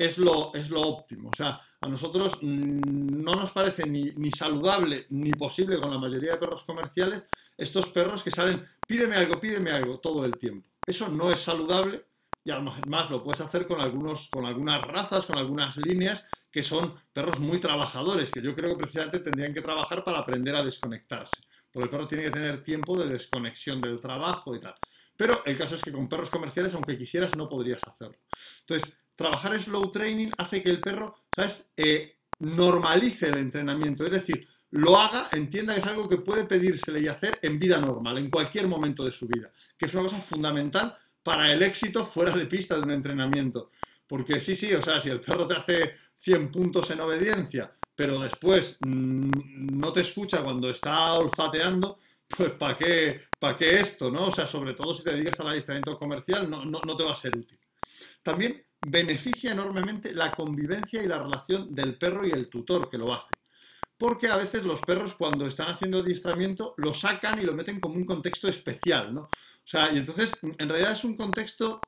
es 0.02 0.18
lo, 0.18 0.52
es 0.54 0.68
lo 0.68 0.80
óptimo. 0.82 1.30
O 1.32 1.36
sea, 1.36 1.60
a 1.80 1.86
nosotros 1.86 2.38
mm, 2.42 3.22
no 3.22 3.36
nos 3.36 3.50
parece 3.52 3.86
ni, 3.86 4.30
saludable 4.30 5.06
ni 5.10 5.30
posible 5.32 5.78
con 5.78 5.90
la 5.90 5.98
mayoría 5.98 6.32
de 6.32 6.38
perros 6.38 6.64
comerciales 6.64 7.24
estos 7.56 7.88
perros 7.90 8.22
que 8.22 8.30
salen, 8.30 8.64
pídeme 8.86 9.16
algo, 9.16 9.38
pídeme 9.38 9.70
algo 9.70 10.00
todo 10.00 10.24
el 10.24 10.36
tiempo. 10.36 10.68
Eso 10.84 11.08
no 11.08 11.30
es 11.30 11.40
saludable 11.40 12.04
y 12.44 12.50
además 12.50 13.10
lo 13.10 13.22
puedes 13.22 13.40
hacer 13.40 13.68
con, 13.68 13.80
algunos, 13.80 14.28
con 14.28 14.44
algunas 14.44 14.82
razas, 14.82 15.26
con 15.26 15.38
algunas 15.38 15.76
líneas 15.76 16.24
que 16.50 16.64
son 16.64 16.94
perros 17.12 17.38
muy 17.38 17.58
trabajadores, 17.58 18.30
que 18.30 18.42
yo 18.42 18.56
creo 18.56 18.70
que 18.70 18.82
precisamente 18.82 19.20
tendrían 19.20 19.54
que 19.54 19.62
trabajar 19.62 20.02
para 20.02 20.18
aprender 20.18 20.56
a 20.56 20.64
desconectarse. 20.64 21.36
Porque 21.70 21.84
el 21.84 21.90
perro 21.90 22.08
tiene 22.08 22.24
que 22.24 22.30
tener 22.32 22.62
tiempo 22.64 22.98
de 22.98 23.06
desconexión 23.06 23.80
del 23.80 24.00
trabajo 24.00 24.54
y 24.54 24.60
tal. 24.60 24.74
Pero 25.16 25.42
el 25.46 25.56
caso 25.56 25.76
es 25.76 25.82
que 25.82 25.92
con 25.92 26.08
perros 26.08 26.30
comerciales, 26.30 26.74
aunque 26.74 26.98
quisieras, 26.98 27.36
no 27.36 27.48
podrías 27.48 27.82
hacerlo. 27.84 28.18
Entonces, 28.60 28.96
trabajar 29.16 29.60
slow 29.60 29.90
training 29.90 30.30
hace 30.38 30.62
que 30.62 30.70
el 30.70 30.80
perro, 30.80 31.14
¿sabes?, 31.34 31.70
eh, 31.76 32.18
normalice 32.38 33.28
el 33.28 33.38
entrenamiento. 33.38 34.04
Es 34.04 34.12
decir, 34.12 34.48
lo 34.70 34.98
haga, 34.98 35.28
entienda 35.32 35.74
que 35.74 35.80
es 35.80 35.86
algo 35.86 36.08
que 36.08 36.16
puede 36.18 36.44
pedírsele 36.44 37.00
y 37.00 37.08
hacer 37.08 37.38
en 37.42 37.58
vida 37.58 37.78
normal, 37.78 38.18
en 38.18 38.28
cualquier 38.28 38.66
momento 38.66 39.04
de 39.04 39.12
su 39.12 39.26
vida. 39.26 39.50
Que 39.78 39.86
es 39.86 39.94
una 39.94 40.04
cosa 40.04 40.20
fundamental 40.20 40.96
para 41.22 41.52
el 41.52 41.62
éxito 41.62 42.04
fuera 42.04 42.34
de 42.36 42.46
pista 42.46 42.76
de 42.76 42.82
un 42.82 42.90
entrenamiento. 42.90 43.70
Porque 44.06 44.40
sí, 44.40 44.56
sí, 44.56 44.72
o 44.74 44.82
sea, 44.82 45.00
si 45.00 45.08
el 45.08 45.20
perro 45.20 45.46
te 45.46 45.54
hace 45.54 45.94
100 46.14 46.50
puntos 46.50 46.90
en 46.90 47.00
obediencia, 47.00 47.72
pero 47.94 48.18
después 48.18 48.76
mm, 48.80 49.78
no 49.78 49.92
te 49.92 50.00
escucha 50.00 50.42
cuando 50.42 50.70
está 50.70 51.14
olfateando, 51.14 51.98
pues 52.26 52.52
¿para 52.52 52.76
qué, 52.76 53.22
¿para 53.38 53.56
qué 53.56 53.74
esto? 53.74 54.10
¿no? 54.10 54.28
O 54.28 54.32
sea, 54.32 54.46
sobre 54.46 54.72
todo 54.72 54.94
si 54.94 55.02
te 55.02 55.14
dedicas 55.14 55.38
al 55.40 55.48
adiestramiento 55.48 55.98
comercial, 55.98 56.48
no, 56.48 56.64
no, 56.64 56.80
no 56.84 56.96
te 56.96 57.04
va 57.04 57.12
a 57.12 57.16
ser 57.16 57.36
útil. 57.36 57.58
También 58.22 58.64
beneficia 58.86 59.52
enormemente 59.52 60.12
la 60.12 60.32
convivencia 60.32 61.02
y 61.02 61.06
la 61.06 61.18
relación 61.18 61.74
del 61.74 61.96
perro 61.96 62.26
y 62.26 62.30
el 62.30 62.48
tutor 62.48 62.88
que 62.88 62.98
lo 62.98 63.12
hace. 63.12 63.30
Porque 63.96 64.28
a 64.28 64.36
veces 64.36 64.64
los 64.64 64.80
perros 64.80 65.14
cuando 65.14 65.46
están 65.46 65.68
haciendo 65.70 65.98
adiestramiento 65.98 66.74
lo 66.78 66.92
sacan 66.92 67.38
y 67.40 67.44
lo 67.44 67.54
meten 67.54 67.78
como 67.78 67.94
un 67.94 68.04
contexto 68.04 68.48
especial, 68.48 69.14
¿no? 69.14 69.22
O 69.22 69.68
sea, 69.68 69.92
y 69.92 69.98
entonces 69.98 70.32
en 70.42 70.68
realidad 70.68 70.92
es 70.92 71.04
un 71.04 71.16
contexto, 71.16 71.80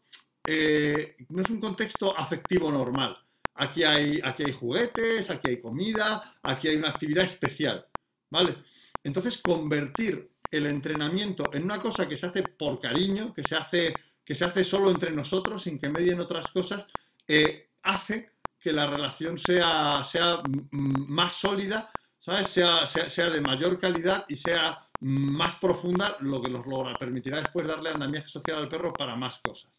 eh, 0.47 1.17
no 1.31 1.43
es 1.43 1.51
un 1.51 1.61
contexto 1.61 2.17
afectivo 2.17 2.71
normal. 2.71 3.19
Aquí 3.57 3.83
hay, 3.83 4.21
aquí 4.23 4.45
hay 4.45 4.53
juguetes, 4.53 5.31
aquí 5.31 5.51
hay 5.51 5.61
comida, 5.61 6.39
aquí 6.43 6.69
hay 6.69 6.77
una 6.77 6.91
actividad 6.91 7.25
especial, 7.25 7.87
¿vale? 8.31 8.57
Entonces 9.03 9.39
convertir 9.39 10.31
el 10.51 10.67
entrenamiento 10.67 11.51
en 11.53 11.65
una 11.65 11.81
cosa 11.81 12.09
que 12.09 12.17
se 12.17 12.27
hace 12.27 12.43
por 12.43 12.81
cariño, 12.81 13.35
que 13.35 13.43
se 13.43 13.57
hace, 13.57 13.95
que 14.25 14.35
se 14.35 14.45
hace 14.45 14.65
solo 14.65 14.91
entre 14.91 15.13
nosotros, 15.13 15.63
sin 15.63 15.79
que 15.79 15.89
medien 15.89 16.21
otras 16.21 16.51
cosas, 16.51 16.87
eh, 17.29 17.71
hace 17.83 18.33
que 18.59 18.73
la 18.73 18.87
relación 18.87 19.37
sea, 19.37 20.03
sea 20.05 20.43
más 20.71 21.35
sólida, 21.35 21.91
¿sabes? 22.19 22.49
Sea, 22.49 22.87
sea, 22.87 23.29
de 23.29 23.41
mayor 23.43 23.79
calidad 23.79 24.25
y 24.29 24.37
sea 24.37 24.89
más 25.01 25.57
profunda, 25.57 26.17
lo 26.21 26.41
que 26.41 26.49
nos 26.49 26.67
logra, 26.67 26.95
permitirá 26.95 27.37
después 27.39 27.67
darle 27.67 27.91
andamiaje 27.91 28.29
social 28.29 28.59
al 28.59 28.69
perro 28.69 28.95
para 28.95 29.17
más 29.17 29.39
cosas. 29.41 29.71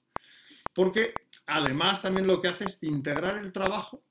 Porque 0.71 1.15
además 1.47 2.03
también 2.03 2.27
lo 2.27 2.39
que 2.39 2.49
hace 2.49 2.65
es 2.65 2.77
integrar 2.83 3.39
el 3.39 3.51
trabajo 3.51 4.03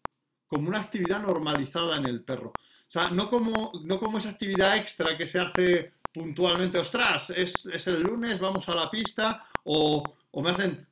como 0.48 0.68
una 0.68 0.80
actividad 0.80 1.20
normalizada 1.20 1.96
en 1.96 2.06
el 2.06 2.24
perro. 2.24 2.48
O 2.50 2.90
sea, 2.94 3.10
no 3.10 3.30
como, 3.30 3.72
no 3.84 4.00
como 4.00 4.18
esa 4.18 4.30
actividad 4.30 4.76
extra 4.76 5.16
que 5.16 5.28
se 5.28 5.38
hace 5.38 5.92
puntualmente, 6.12 6.78
ostras, 6.78 7.30
es, 7.30 7.66
es 7.66 7.86
el 7.86 8.02
lunes, 8.02 8.40
vamos 8.40 8.68
a 8.68 8.74
la 8.74 8.90
pista, 8.90 9.46
o, 9.64 10.16
o, 10.34 10.42
me 10.42 10.50
hacen... 10.50 10.86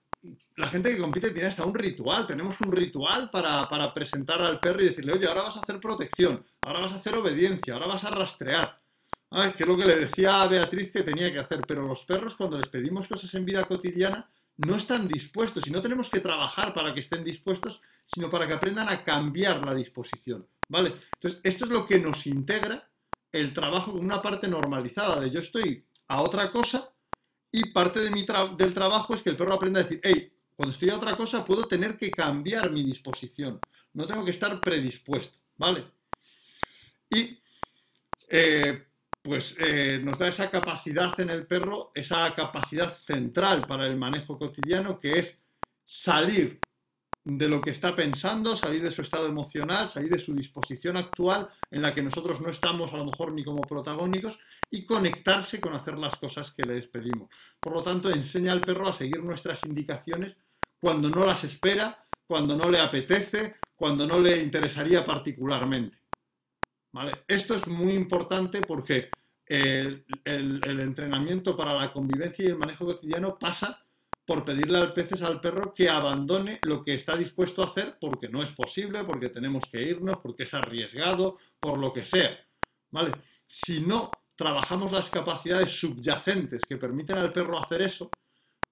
La 0.57 0.69
gente 0.69 0.95
que 0.95 1.01
compite 1.01 1.31
tiene 1.31 1.49
hasta 1.49 1.65
un 1.65 1.75
ritual, 1.75 2.27
tenemos 2.27 2.61
un 2.61 2.71
ritual 2.71 3.29
para, 3.31 3.69
para 3.69 3.93
presentar 3.93 4.41
al 4.41 4.61
perro 4.61 4.83
y 4.83 4.87
decirle, 4.87 5.15
oye, 5.15 5.27
ahora 5.27 5.43
vas 5.43 5.57
a 5.57 5.61
hacer 5.61 5.81
protección, 5.81 6.45
ahora 6.61 6.81
vas 6.81 6.93
a 6.93 6.97
hacer 6.97 7.15
obediencia, 7.15 7.75
ahora 7.75 7.87
vas 7.87 8.05
a 8.05 8.11
rastrear. 8.11 8.81
Ay, 9.31 9.53
que 9.53 9.65
es 9.65 9.69
lo 9.69 9.77
que 9.77 9.87
le 9.87 9.97
decía 9.97 10.43
a 10.43 10.47
Beatriz 10.47 10.93
que 10.93 11.03
tenía 11.03 11.33
que 11.33 11.39
hacer, 11.39 11.63
pero 11.67 11.87
los 11.87 12.05
perros 12.05 12.37
cuando 12.37 12.59
les 12.59 12.69
pedimos 12.69 13.09
cosas 13.09 13.35
en 13.35 13.47
vida 13.47 13.65
cotidiana 13.65 14.31
no 14.59 14.77
están 14.77 15.09
dispuestos 15.09 15.67
y 15.67 15.71
no 15.71 15.81
tenemos 15.81 16.11
que 16.11 16.21
trabajar 16.21 16.75
para 16.75 16.93
que 16.93 17.01
estén 17.01 17.25
dispuestos, 17.25 17.81
sino 18.07 18.31
para 18.31 18.47
que 18.47 18.53
aprendan 18.53 18.91
a 18.91 19.03
cambiar 19.03 19.65
la 19.65 19.75
disposición, 19.75 20.47
¿vale? 20.69 20.95
Entonces, 21.15 21.41
esto 21.43 21.65
es 21.65 21.71
lo 21.71 21.87
que 21.87 21.99
nos 21.99 22.27
integra 22.27 22.89
el 23.33 23.53
trabajo 23.55 23.93
como 23.93 24.05
una 24.05 24.21
parte 24.21 24.47
normalizada 24.47 25.19
de 25.19 25.31
yo 25.31 25.41
estoy 25.41 25.87
a 26.09 26.21
otra 26.21 26.53
cosa 26.53 26.92
y 27.53 27.67
parte 27.71 28.01
de 28.01 28.11
mi 28.11 28.27
del 28.57 28.73
trabajo 28.73 29.15
es 29.15 29.23
que 29.23 29.31
el 29.31 29.37
perro 29.37 29.55
aprenda 29.55 29.81
a 29.81 29.83
decir, 29.83 30.01
hey, 30.03 30.33
cuando 30.57 30.73
estoy 30.73 30.91
a 30.91 30.97
otra 30.97 31.17
cosa 31.17 31.45
puedo 31.45 31.67
tener 31.67 31.99
que 31.99 32.11
cambiar 32.11 32.71
mi 32.71 32.83
disposición, 32.83 33.61
no 33.93 34.07
tengo 34.07 34.25
que 34.25 34.31
estar 34.31 34.59
predispuesto, 34.61 35.39
¿vale? 35.57 35.85
Y 37.11 37.39
eh, 38.29 38.87
pues 39.21 39.55
eh, 39.59 40.01
nos 40.03 40.19
da 40.19 40.29
esa 40.29 40.51
capacidad 40.51 41.19
en 41.21 41.29
el 41.29 41.47
perro, 41.47 41.93
esa 41.95 42.35
capacidad 42.35 42.93
central 42.93 43.67
para 43.67 43.85
el 43.85 43.97
manejo 43.97 44.39
cotidiano, 44.39 44.99
que 44.99 45.19
es 45.19 45.43
salir 45.85 46.59
de 47.25 47.49
lo 47.49 47.61
que 47.61 47.71
está 47.71 47.95
pensando, 47.95 48.57
salir 48.57 48.83
de 48.83 48.91
su 48.91 49.03
estado 49.03 49.27
emocional, 49.27 49.89
salir 49.89 50.11
de 50.11 50.19
su 50.19 50.35
disposición 50.35 50.97
actual 50.97 51.49
en 51.71 51.83
la 51.83 51.95
que 51.95 52.03
nosotros 52.03 52.41
no 52.41 52.51
estamos 52.51 52.93
a 52.93 52.97
lo 52.97 53.05
mejor 53.05 53.33
ni 53.33 53.45
como 53.45 53.63
protagónicos 53.63 54.39
y 54.71 54.85
conectarse 54.85 55.61
con 55.61 55.75
hacer 55.75 55.99
las 55.99 56.17
cosas 56.17 56.53
que 56.53 56.65
le 56.65 56.81
pedimos. 56.83 57.31
Por 57.61 57.75
lo 57.75 57.83
tanto, 57.83 58.11
enseña 58.11 58.53
al 58.53 58.61
perro 58.61 58.89
a 58.89 58.93
seguir 58.93 59.23
nuestras 59.23 59.65
indicaciones 59.65 60.37
cuando 60.81 61.09
no 61.09 61.25
las 61.25 61.45
espera, 61.45 62.05
cuando 62.27 62.57
no 62.57 62.69
le 62.69 62.81
apetece, 62.81 63.57
cuando 63.77 64.07
no 64.07 64.19
le 64.19 64.43
interesaría 64.43 65.05
particularmente. 65.05 65.99
Esto 67.27 67.55
es 67.55 67.67
muy 67.69 67.93
importante 67.93 68.61
porque 68.61 69.11
el, 69.47 70.05
entrenamiento 70.25 71.57
para 71.57 71.75
la 71.75 71.93
convivencia 71.93 72.45
y 72.45 72.49
el 72.49 72.59
manejo 72.59 72.87
cotidiano 72.87 73.39
pasa 73.39 73.82
por 74.25 74.45
pedirle 74.45 74.79
al 74.79 74.93
peces 74.93 75.23
al 75.23 75.41
perro 75.41 75.73
que 75.73 75.89
abandone 75.89 76.61
lo 76.63 76.83
que 76.83 76.95
está 76.95 77.17
dispuesto 77.17 77.63
a 77.63 77.67
hacer 77.67 77.99
porque 78.01 78.29
no 78.29 78.43
es 78.43 78.51
posible, 78.53 79.05
porque 79.05 79.29
tenemos 79.29 79.65
que 79.71 79.83
irnos, 79.83 80.19
porque 80.19 80.45
es 80.45 80.55
arriesgado, 80.55 81.39
por 81.59 81.79
lo 81.79 81.93
que 81.93 82.05
sea. 82.05 82.39
¿Vale? 82.91 83.13
Si 83.47 83.81
no 83.81 84.11
trabajamos 84.37 84.93
las 84.93 85.11
capacidades 85.11 85.71
subyacentes 85.71 86.63
que 86.69 86.77
permiten 86.77 87.19
al 87.19 87.33
perro 87.33 87.59
hacer 87.59 87.83
eso, 87.83 88.11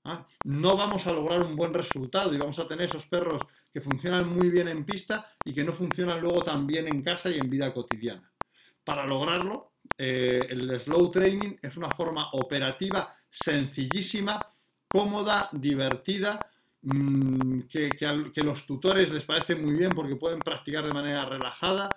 ¿ah? 0.04 0.26
no 0.44 0.76
vamos 0.76 1.06
a 1.06 1.12
lograr 1.12 1.42
un 1.42 1.56
buen 1.56 1.74
resultado 1.74 2.32
y 2.34 2.38
vamos 2.38 2.58
a 2.58 2.68
tener 2.68 2.86
esos 2.86 3.06
perros 3.06 3.42
que 3.72 3.80
funcionan 3.80 4.28
muy 4.28 4.50
bien 4.50 4.68
en 4.68 4.84
pista 4.84 5.30
y 5.44 5.54
que 5.54 5.64
no 5.64 5.72
funcionan 5.72 6.20
luego 6.20 6.42
tan 6.42 6.66
bien 6.66 6.88
en 6.88 7.02
casa 7.02 7.30
y 7.30 7.38
en 7.38 7.48
vida 7.48 7.72
cotidiana. 7.72 8.32
Para 8.84 9.06
lograrlo, 9.06 9.74
eh, 9.96 10.46
el 10.48 10.80
slow 10.80 11.10
training 11.10 11.56
es 11.62 11.76
una 11.76 11.90
forma 11.90 12.30
operativa 12.32 13.14
sencillísima, 13.30 14.44
cómoda, 14.90 15.48
divertida, 15.52 16.44
mmm, 16.82 17.60
que, 17.62 17.90
que, 17.90 18.06
a, 18.06 18.44
los 18.44 18.66
tutores 18.66 19.08
les 19.10 19.24
parece 19.24 19.54
muy 19.54 19.74
bien 19.74 19.90
porque 19.90 20.16
pueden 20.16 20.40
practicar 20.40 20.84
de 20.84 20.92
manera 20.92 21.24
relajada 21.24 21.88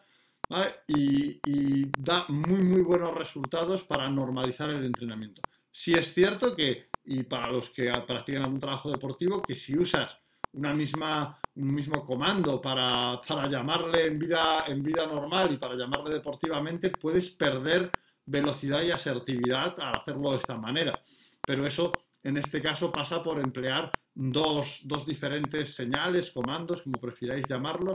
y, 0.88 1.40
y, 1.46 1.92
da 1.98 2.26
muy, 2.28 2.62
muy 2.62 2.82
buenos 2.82 3.14
resultados 3.16 3.82
para 3.84 4.08
normalizar 4.10 4.70
el 4.70 4.86
entrenamiento. 4.86 5.42
Si 5.72 5.94
es 5.96 6.14
cierto 6.14 6.56
que, 6.56 6.90
y 7.06 7.24
para 7.24 7.52
los 7.52 7.72
que 7.72 7.92
practican 8.06 8.44
algún 8.44 8.60
trabajo 8.60 8.92
deportivo, 8.92 9.42
que 9.42 9.56
si 9.56 9.76
usas 9.76 10.16
una 10.54 10.72
misma, 10.74 11.40
un 11.56 11.74
mismo 11.74 12.04
comando 12.06 12.62
para, 12.62 13.20
para, 13.28 13.48
llamarle 13.48 14.06
en 14.06 14.20
vida, 14.20 14.66
en 14.68 14.84
vida 14.84 15.08
normal 15.08 15.52
y 15.52 15.58
para 15.58 15.76
llamarle 15.76 16.14
deportivamente, 16.14 16.92
puedes 16.92 17.30
perder 17.32 17.90
velocidad 18.26 18.84
y 18.84 18.92
asertividad 18.92 19.80
al 19.80 19.96
hacerlo 19.96 20.32
de 20.32 20.38
esta 20.38 20.58
manera. 20.58 21.02
Pero 21.46 21.66
eso 21.66 21.92
en 22.24 22.38
este 22.38 22.62
caso 22.62 22.92
pasa 22.92 23.22
por 23.22 23.40
emplear 23.40 23.92
dos, 24.14 24.80
dos 24.84 25.06
diferentes 25.06 25.76
señales, 25.76 26.32
comandos, 26.32 26.84
como 26.84 27.00
prefiráis 27.00 27.46
llamarlo, 27.48 27.92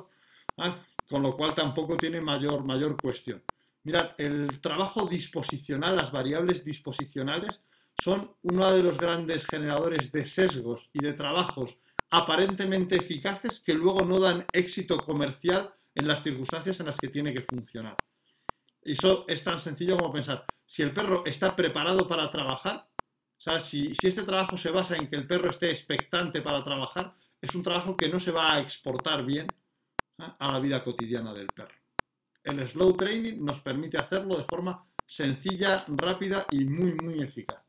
¿eh? 0.58 0.72
con 1.08 1.22
lo 1.22 1.36
cual 1.36 1.54
tampoco 1.54 1.96
tiene 1.96 2.20
mayor, 2.20 2.64
mayor 2.64 3.00
cuestión. 3.00 3.42
Mirad, 3.84 4.10
el 4.18 4.60
trabajo 4.60 5.06
disposicional, 5.06 5.96
las 5.96 6.12
variables 6.12 6.64
disposicionales, 6.64 7.62
son 8.00 8.36
uno 8.42 8.70
de 8.70 8.82
los 8.82 8.98
grandes 8.98 9.46
generadores 9.46 10.12
de 10.12 10.24
sesgos 10.24 10.90
y 10.92 11.00
de 11.00 11.14
trabajos 11.14 11.78
aparentemente 12.10 12.96
eficaces 12.96 13.60
que 13.60 13.74
luego 13.74 14.04
no 14.04 14.20
dan 14.20 14.46
éxito 14.52 14.98
comercial 14.98 15.72
en 15.94 16.06
las 16.06 16.22
circunstancias 16.22 16.78
en 16.80 16.86
las 16.86 16.96
que 16.96 17.08
tiene 17.08 17.32
que 17.32 17.42
funcionar. 17.42 17.96
Eso 18.82 19.24
es 19.28 19.42
tan 19.42 19.60
sencillo 19.60 19.96
como 19.96 20.12
pensar, 20.12 20.46
si 20.64 20.82
el 20.82 20.92
perro 20.92 21.24
está 21.26 21.56
preparado 21.56 22.06
para 22.06 22.30
trabajar, 22.30 22.87
o 23.38 23.40
sea, 23.40 23.60
si, 23.60 23.94
si 23.94 24.08
este 24.08 24.24
trabajo 24.24 24.56
se 24.56 24.72
basa 24.72 24.96
en 24.96 25.08
que 25.08 25.14
el 25.14 25.24
perro 25.24 25.48
esté 25.48 25.70
expectante 25.70 26.42
para 26.42 26.64
trabajar, 26.64 27.14
es 27.40 27.54
un 27.54 27.62
trabajo 27.62 27.96
que 27.96 28.08
no 28.08 28.18
se 28.18 28.32
va 28.32 28.54
a 28.54 28.60
exportar 28.60 29.24
bien 29.24 29.46
¿eh? 30.18 30.24
a 30.40 30.52
la 30.52 30.58
vida 30.58 30.82
cotidiana 30.82 31.32
del 31.32 31.46
perro. 31.46 31.74
El 32.42 32.66
slow 32.66 32.96
training 32.96 33.44
nos 33.44 33.60
permite 33.60 33.96
hacerlo 33.96 34.36
de 34.36 34.44
forma 34.44 34.84
sencilla, 35.06 35.84
rápida 35.86 36.46
y 36.50 36.64
muy, 36.64 36.94
muy 36.94 37.22
eficaz. 37.22 37.62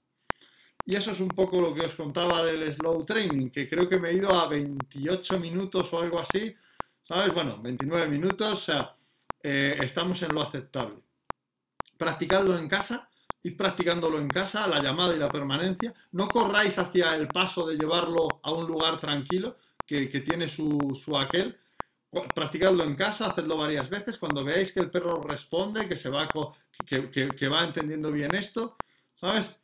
Y 0.85 0.95
eso 0.95 1.11
es 1.11 1.19
un 1.19 1.29
poco 1.29 1.61
lo 1.61 1.71
que 1.71 1.81
os 1.81 1.93
contaba 1.93 2.43
del 2.43 2.73
slow 2.73 3.05
training, 3.05 3.51
que 3.51 3.69
creo 3.69 3.87
que 3.87 3.99
me 3.99 4.09
he 4.09 4.13
ido 4.13 4.31
a 4.31 4.47
28 4.47 5.39
minutos 5.39 5.93
o 5.93 6.01
algo 6.01 6.19
así, 6.19 6.55
¿sabes? 6.99 7.31
Bueno, 7.31 7.61
29 7.61 8.07
minutos, 8.07 8.71
eh, 9.43 9.77
estamos 9.81 10.19
en 10.23 10.33
lo 10.33 10.41
aceptable. 10.41 11.03
Practicadlo 11.95 12.57
en 12.57 12.67
casa, 12.67 13.08
id 13.43 13.57
practicándolo 13.57 14.19
en 14.19 14.27
casa, 14.27 14.67
la 14.67 14.81
llamada 14.81 15.15
y 15.15 15.19
la 15.19 15.29
permanencia. 15.29 15.93
No 16.11 16.27
corráis 16.27 16.77
hacia 16.77 17.15
el 17.15 17.27
paso 17.27 17.67
de 17.67 17.77
llevarlo 17.77 18.27
a 18.43 18.51
un 18.51 18.67
lugar 18.67 18.99
tranquilo 18.99 19.57
que, 19.85 20.07
tiene 20.07 20.47
su, 20.47 20.99
su 21.03 21.17
aquel. 21.17 21.57
Practicadlo 22.33 22.83
en 22.83 22.95
casa, 22.95 23.27
hacedlo 23.27 23.57
varias 23.57 23.89
veces. 23.89 24.17
Cuando 24.17 24.43
veáis 24.43 24.71
que 24.71 24.79
el 24.79 24.89
perro 24.89 25.21
responde, 25.21 25.87
que, 25.87 25.95
se 25.95 26.09
va, 26.09 26.27
que, 26.85 27.09
que 27.09 27.47
va 27.47 27.63
entendiendo 27.63 28.11
bien 28.11 28.33
esto, 28.33 28.77
¿sabes? 29.15 29.59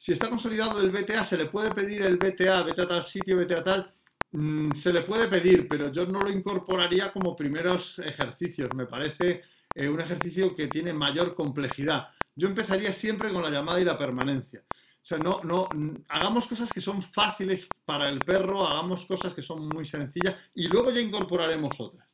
Si 0.00 0.12
está 0.12 0.30
consolidado 0.30 0.80
el 0.80 0.88
BTA, 0.88 1.22
se 1.24 1.36
le 1.36 1.44
puede 1.44 1.72
pedir 1.72 2.00
el 2.00 2.16
BTA, 2.16 2.62
vete 2.62 2.80
a 2.80 2.88
tal 2.88 3.04
sitio, 3.04 3.36
vete 3.36 3.54
a 3.54 3.62
tal. 3.62 3.92
Mm, 4.32 4.72
se 4.72 4.94
le 4.94 5.02
puede 5.02 5.28
pedir, 5.28 5.68
pero 5.68 5.92
yo 5.92 6.06
no 6.06 6.22
lo 6.22 6.30
incorporaría 6.30 7.12
como 7.12 7.36
primeros 7.36 7.98
ejercicios. 7.98 8.70
Me 8.74 8.86
parece 8.86 9.42
eh, 9.74 9.90
un 9.90 10.00
ejercicio 10.00 10.56
que 10.56 10.68
tiene 10.68 10.94
mayor 10.94 11.34
complejidad. 11.34 12.08
Yo 12.34 12.48
empezaría 12.48 12.92
siempre 12.92 13.32
con 13.32 13.42
la 13.42 13.50
llamada 13.50 13.80
y 13.80 13.84
la 13.84 13.98
permanencia. 13.98 14.64
O 14.70 15.04
sea, 15.04 15.18
no, 15.18 15.40
no, 15.44 15.68
hagamos 16.08 16.46
cosas 16.46 16.70
que 16.72 16.80
son 16.80 17.02
fáciles 17.02 17.68
para 17.84 18.08
el 18.08 18.18
perro, 18.18 18.66
hagamos 18.66 19.06
cosas 19.06 19.32
que 19.32 19.42
son 19.42 19.66
muy 19.68 19.84
sencillas 19.84 20.36
y 20.54 20.68
luego 20.68 20.90
ya 20.90 21.00
incorporaremos 21.00 21.78
otras. 21.80 22.06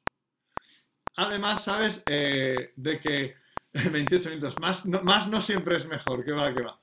Además, 1.16 1.64
sabes 1.64 2.02
eh, 2.06 2.72
de 2.76 3.00
que 3.00 3.34
28 3.72 4.30
minutos, 4.30 4.60
más 4.60 4.86
no, 4.86 5.02
más 5.02 5.28
no 5.28 5.40
siempre 5.40 5.76
es 5.76 5.86
mejor, 5.86 6.24
que 6.24 6.32
va, 6.32 6.54
que 6.54 6.62
va. 6.62 6.78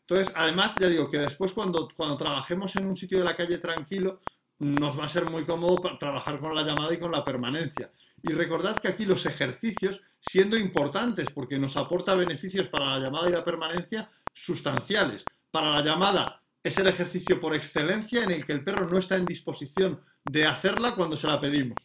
Entonces, 0.00 0.32
además, 0.36 0.74
ya 0.78 0.88
digo 0.88 1.10
que 1.10 1.18
después 1.18 1.52
cuando, 1.52 1.88
cuando 1.96 2.16
trabajemos 2.16 2.76
en 2.76 2.86
un 2.86 2.96
sitio 2.96 3.18
de 3.18 3.24
la 3.24 3.34
calle 3.34 3.58
tranquilo, 3.58 4.20
nos 4.58 4.98
va 4.98 5.04
a 5.04 5.08
ser 5.08 5.28
muy 5.28 5.44
cómodo 5.44 5.98
trabajar 5.98 6.38
con 6.38 6.54
la 6.54 6.62
llamada 6.62 6.92
y 6.94 6.98
con 6.98 7.10
la 7.10 7.24
permanencia. 7.24 7.90
Y 8.28 8.32
recordad 8.32 8.76
que 8.78 8.88
aquí 8.88 9.04
los 9.04 9.24
ejercicios, 9.24 10.00
siendo 10.20 10.56
importantes 10.56 11.28
porque 11.32 11.58
nos 11.58 11.76
aporta 11.76 12.14
beneficios 12.14 12.66
para 12.66 12.86
la 12.86 12.98
llamada 12.98 13.28
y 13.28 13.32
la 13.32 13.44
permanencia, 13.44 14.10
sustanciales. 14.34 15.24
Para 15.50 15.70
la 15.70 15.82
llamada 15.82 16.42
es 16.62 16.76
el 16.78 16.88
ejercicio 16.88 17.40
por 17.40 17.54
excelencia 17.54 18.24
en 18.24 18.32
el 18.32 18.44
que 18.44 18.52
el 18.52 18.64
perro 18.64 18.88
no 18.88 18.98
está 18.98 19.14
en 19.14 19.24
disposición 19.24 20.00
de 20.24 20.44
hacerla 20.44 20.96
cuando 20.96 21.16
se 21.16 21.28
la 21.28 21.40
pedimos. 21.40 21.76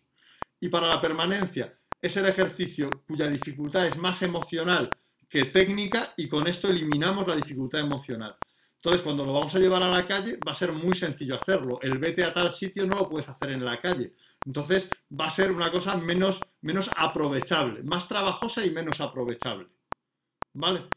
Y 0.60 0.70
para 0.70 0.88
la 0.88 1.00
permanencia 1.00 1.78
es 2.02 2.18
el 2.18 2.26
ejercicio 2.26 2.90
cuya 3.08 3.28
dificultad 3.28 3.86
es 3.86 3.98
más 3.98 4.24
emocional 4.24 4.90
que 5.30 5.46
técnica 5.46 6.14
y 6.18 6.28
con 6.28 6.48
esto 6.48 6.68
eliminamos 6.68 7.28
la 7.28 7.36
dificultad 7.36 7.82
emocional. 7.82 8.36
Entonces, 8.84 9.04
cuando 9.04 9.24
lo 9.24 9.34
vamos 9.34 9.54
a 9.54 9.60
llevar 9.60 9.84
a 9.84 9.90
la 9.90 10.08
calle, 10.08 10.40
va 10.46 10.54
a 10.54 10.56
ser 10.56 10.72
muy 10.72 10.96
sencillo 10.96 11.36
hacerlo. 11.36 11.78
El 11.84 12.00
vete 12.00 12.24
a 12.24 12.34
tal 12.34 12.52
sitio 12.52 12.88
no 12.88 12.96
lo 12.96 13.10
puedes 13.10 13.30
hacer 13.30 13.52
en 13.52 13.64
la 13.64 13.80
calle. 13.80 14.16
Entonces, 14.44 14.90
va 15.12 15.28
a 15.28 15.30
ser 15.30 15.52
una 15.52 15.72
cosa 15.72 15.96
menos, 15.98 16.42
menos 16.62 16.90
aprovechable, 16.98 17.84
más 17.84 18.08
trabajosa 18.08 18.66
y 18.66 18.72
menos 18.72 19.00
aprovechable. 19.00 19.68
¿Vale? 20.54 20.88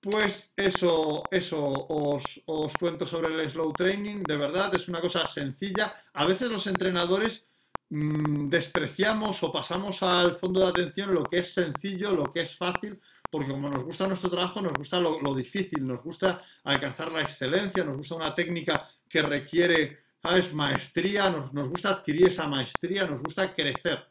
Pues 0.00 0.54
eso, 0.56 1.24
eso 1.30 1.86
os, 1.86 2.22
os 2.46 2.72
cuento 2.80 3.06
sobre 3.06 3.34
el 3.34 3.50
slow 3.50 3.74
training. 3.74 4.22
De 4.22 4.38
verdad, 4.38 4.74
es 4.74 4.88
una 4.88 5.02
cosa 5.02 5.26
sencilla. 5.26 5.94
A 6.14 6.24
veces 6.24 6.50
los 6.50 6.66
entrenadores 6.66 7.44
Mm, 7.90 8.48
despreciamos 8.48 9.42
o 9.42 9.52
pasamos 9.52 10.02
al 10.02 10.36
fondo 10.36 10.60
de 10.60 10.66
atención 10.66 11.14
lo 11.14 11.22
que 11.22 11.38
es 11.38 11.52
sencillo, 11.54 12.12
lo 12.12 12.24
que 12.24 12.40
es 12.40 12.56
fácil, 12.56 13.00
porque 13.34 13.50
como 13.50 13.68
nos 13.68 13.82
gusta 13.82 14.06
nuestro 14.06 14.30
trabajo, 14.30 14.62
nos 14.62 14.74
gusta 14.74 15.00
lo, 15.00 15.34
difícil, 15.34 15.84
nos 15.84 16.04
gusta 16.04 16.40
alcanzar 16.62 17.10
la 17.10 17.20
excelencia, 17.20 17.82
nos 17.82 17.96
gusta 17.96 18.14
una 18.14 18.32
técnica 18.32 18.88
que 19.08 19.22
requiere, 19.22 20.04
¿sabes?, 20.22 20.54
maestría, 20.54 21.28
nos, 21.30 21.68
gusta 21.68 21.88
adquirir 21.90 22.28
esa 22.28 22.46
maestría, 22.46 23.08
nos 23.08 23.20
gusta 23.20 23.52
crecer. 23.52 24.06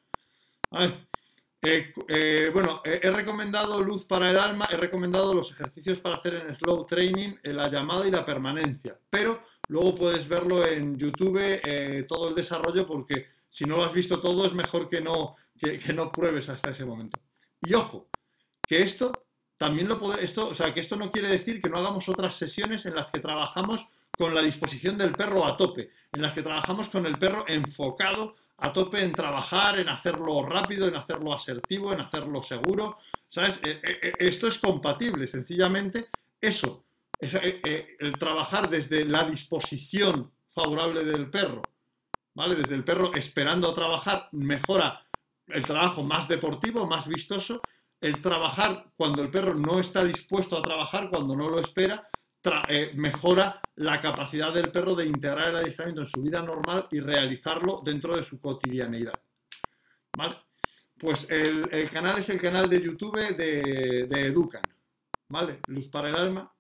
Eh, 1.62 1.94
eh, 2.10 2.50
bueno, 2.52 2.82
he 2.84 3.10
recomendado 3.12 3.82
luz 3.82 4.04
para 4.04 4.30
el 4.30 4.38
alma, 4.38 4.68
he 4.70 4.76
recomendado 4.76 5.34
los 5.34 5.52
ejercicios 5.52 6.00
para 6.00 6.18
hacer 6.18 6.34
en 6.46 6.54
slow 6.54 6.86
training, 6.86 7.36
la 7.44 7.70
llamada 7.70 8.06
y 8.06 8.12
la 8.12 8.26
permanencia, 8.26 9.00
pero 9.10 9.42
luego 9.70 9.96
puedes 9.96 10.28
verlo 10.28 10.68
en 10.68 10.98
YouTube, 10.98 11.40
eh, 11.40 12.06
todo 12.10 12.28
el 12.28 12.36
desarrollo, 12.36 12.86
porque 12.86 13.28
si 13.50 13.64
no 13.64 13.78
lo 13.78 13.86
has 13.86 13.94
visto 13.94 14.20
todo, 14.20 14.46
es 14.46 14.54
mejor 14.54 14.90
que 14.90 15.00
no, 15.00 15.38
que, 15.58 15.94
no 15.94 16.12
pruebes 16.12 16.50
hasta 16.50 16.72
ese 16.72 16.84
momento. 16.84 17.18
Y 17.62 17.74
ojo, 17.74 18.10
que 18.68 18.82
esto 18.82 19.26
también 19.58 19.88
lo 19.88 20.00
puede, 20.00 20.24
esto, 20.24 20.50
o 20.50 20.56
sea, 20.56 20.74
que 20.74 20.80
esto 20.80 20.96
no 20.96 21.12
quiere 21.12 21.30
decir 21.30 21.62
que 21.62 21.70
no 21.70 21.78
hagamos 21.78 22.10
otras 22.10 22.36
sesiones 22.36 22.86
en 22.86 22.96
las 22.96 23.12
que 23.12 23.20
trabajamos 23.20 23.88
con 24.18 24.36
la 24.36 24.42
disposición 24.42 24.98
del 24.98 25.14
perro 25.14 25.46
a 25.46 25.58
tope, 25.58 25.90
en 26.12 26.22
las 26.22 26.34
que 26.34 26.44
trabajamos 26.44 26.90
con 26.90 27.06
el 27.06 27.18
perro 27.18 27.46
enfocado 27.48 28.36
a 28.58 28.72
tope 28.72 29.04
en 29.04 29.14
trabajar, 29.14 29.80
en 29.80 29.90
hacerlo 29.90 30.46
rápido, 30.46 30.88
en 30.88 30.96
hacerlo 30.96 31.34
asertivo, 31.34 31.92
en 31.92 32.02
hacerlo 32.02 32.44
seguro. 32.44 32.98
¿Sabes? 33.28 33.60
Eh, 33.64 33.82
eh, 33.84 34.00
eh, 34.02 34.14
esto 34.20 34.48
es 34.48 34.60
compatible, 34.60 35.26
sencillamente 35.26 36.10
eso, 36.40 36.86
el 37.20 38.14
trabajar 38.20 38.70
desde 38.70 39.06
la 39.06 39.24
disposición 39.24 40.32
favorable 40.54 41.04
del 41.04 41.30
perro 41.30 41.64
¿vale? 42.34 42.56
Desde 42.56 42.76
el 42.76 42.84
perro 42.84 43.14
esperando 43.14 43.70
a 43.70 43.74
trabajar 43.74 44.30
mejora 44.32 45.06
el 45.48 45.64
trabajo 45.64 46.04
más 46.04 46.28
deportivo, 46.28 46.86
más 46.86 47.08
vistoso. 47.08 47.62
El 48.04 48.22
trabajar 48.22 48.92
cuando 48.96 49.22
el 49.22 49.30
perro 49.30 49.56
no 49.56 49.80
está 49.80 50.04
dispuesto 50.04 50.58
a 50.58 50.62
trabajar, 50.62 51.10
cuando 51.10 51.36
no 51.36 51.50
lo 51.50 51.60
espera, 51.60 52.10
eh, 52.68 52.92
mejora 52.96 53.62
la 53.76 54.02
capacidad 54.02 54.54
del 54.54 54.70
perro 54.72 54.94
de 54.94 55.06
integrar 55.06 55.50
el 55.50 55.56
adiestramiento 55.56 56.02
en 56.02 56.08
su 56.08 56.22
vida 56.22 56.42
normal 56.42 56.88
y 56.92 57.00
realizarlo 57.00 57.82
dentro 57.84 58.16
de 58.16 58.24
su 58.24 58.40
cotidianeidad. 58.40 59.20
¿Vale? 60.18 60.38
Pues 61.00 61.28
el, 61.30 61.90
canal 61.90 62.20
es 62.20 62.30
el 62.30 62.40
canal 62.40 62.70
de 62.70 62.82
YouTube 62.82 63.18
de, 63.36 64.06
de 64.08 64.26
Educan. 64.28 64.62
¿Vale? 65.30 65.60
Luz 65.68 65.88
para 65.88 66.10
el 66.10 66.16
alma. 66.16 66.54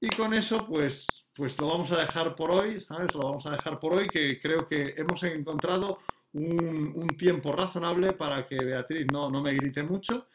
Y 0.00 0.08
con 0.08 0.34
eso, 0.34 0.66
pues 0.66 1.06
pues 1.38 1.56
lo 1.60 1.68
vamos 1.68 1.92
a 1.92 1.98
dejar 1.98 2.34
por 2.34 2.50
hoy, 2.50 2.80
¿sabes? 2.80 3.14
Lo 3.14 3.20
vamos 3.20 3.46
a 3.46 3.52
dejar 3.52 3.78
por 3.78 3.94
hoy, 3.94 4.08
que 4.08 4.40
creo 4.40 4.66
que 4.66 4.92
hemos 4.96 5.22
encontrado 5.22 6.00
un, 6.32 7.06
tiempo 7.16 7.52
razonable 7.52 8.12
para 8.12 8.44
que 8.44 8.56
Beatriz 8.56 9.06
no, 9.12 9.30
no 9.30 9.40
me 9.40 9.54
grite 9.54 9.84
mucho, 9.84 10.26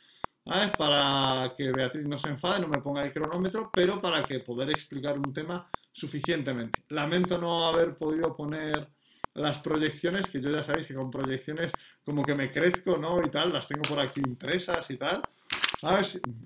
¿sabes? 0.46 0.70
Para 0.78 1.54
que 1.56 1.72
Beatriz 1.72 2.06
no 2.06 2.18
se 2.18 2.30
enfade, 2.30 2.62
no 2.62 2.68
me 2.68 2.82
ponga 2.82 3.04
el 3.04 3.12
cronómetro, 3.12 3.70
pero 3.74 4.02
para 4.02 4.24
que 4.24 4.40
poder 4.40 4.70
explicar 4.70 5.18
un 5.18 5.34
tema 5.34 5.68
suficientemente. 5.92 6.84
Lamento 6.90 7.38
no 7.38 7.68
haber 7.68 7.96
podido 7.96 8.36
poner 8.36 8.90
las 9.36 9.60
proyecciones, 9.60 10.28
que 10.28 10.42
yo 10.42 10.52
ya 10.52 10.64
sabéis 10.64 10.88
que 10.88 10.94
con 10.94 11.10
proyecciones 11.10 11.72
como 12.04 12.24
que 12.24 12.36
me 12.36 12.52
crezco, 12.52 12.98
¿no? 12.98 13.24
Y 13.24 13.30
tal, 13.30 13.52
las 13.52 13.68
tengo 13.68 13.82
por 13.84 14.00
aquí 14.00 14.20
impresas 14.20 14.90
y 14.90 14.98
tal. 14.98 15.22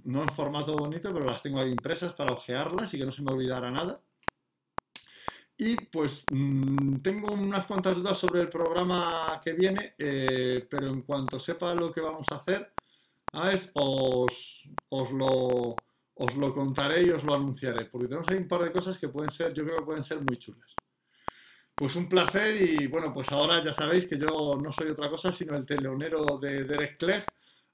No 0.06 0.24
en 0.24 0.30
formato 0.30 0.76
bonito, 0.76 1.14
pero 1.14 1.26
las 1.26 1.44
tengo 1.44 1.60
ahí 1.60 1.70
impresas 1.70 2.14
para 2.14 2.34
ojearlas 2.34 2.94
y 2.94 2.98
que 2.98 3.06
no 3.06 3.12
se 3.12 3.22
me 3.22 3.32
olvidara 3.32 3.70
nada. 3.70 4.02
Y 5.58 5.76
pues 5.88 6.24
mm, 6.32 6.98
tengo 6.98 7.34
unas 7.34 7.66
cuantas 7.66 7.96
dudas 7.96 8.18
sobre 8.18 8.42
el 8.42 8.50
programa 8.50 9.42
que 9.44 9.54
viene, 9.54 9.96
eh, 9.98 10.68
pero 10.70 10.88
en 10.88 11.02
cuanto 11.02 11.40
sepa 11.40 11.74
lo 11.74 11.92
que 11.92 12.02
vamos 12.02 12.28
a 12.32 12.36
hacer, 12.36 12.74
Os, 13.34 14.70
os, 14.90 15.12
lo, 15.12 15.76
os 16.16 16.36
lo 16.36 16.54
contaré 16.54 17.04
y 17.04 17.10
os 17.10 17.24
lo 17.24 17.36
anunciaré, 17.36 17.86
porque 17.86 18.08
tenemos 18.08 18.28
ahí 18.30 18.38
un 18.38 18.48
par 18.48 18.64
de 18.64 18.72
cosas 18.72 18.98
que 18.98 19.10
pueden 19.10 19.32
ser, 19.32 19.54
yo 19.54 19.64
creo 19.64 19.78
que 19.78 19.86
pueden 19.86 20.04
ser 20.04 20.20
muy 20.20 20.38
chulas. 20.38 20.74
Pues 21.76 21.96
un 21.96 22.10
placer 22.10 22.60
y 22.60 22.88
bueno, 22.88 23.14
pues 23.14 23.32
ahora 23.32 23.64
ya 23.64 23.72
sabéis 23.72 24.08
que 24.08 24.18
yo 24.18 24.58
no 24.60 24.72
soy 24.72 24.90
otra 24.90 25.10
cosa 25.10 25.32
sino 25.32 25.56
el 25.56 25.66
teleonero 25.66 26.40
de 26.40 26.64
Derek 26.64 26.98
Clegg, 26.98 27.24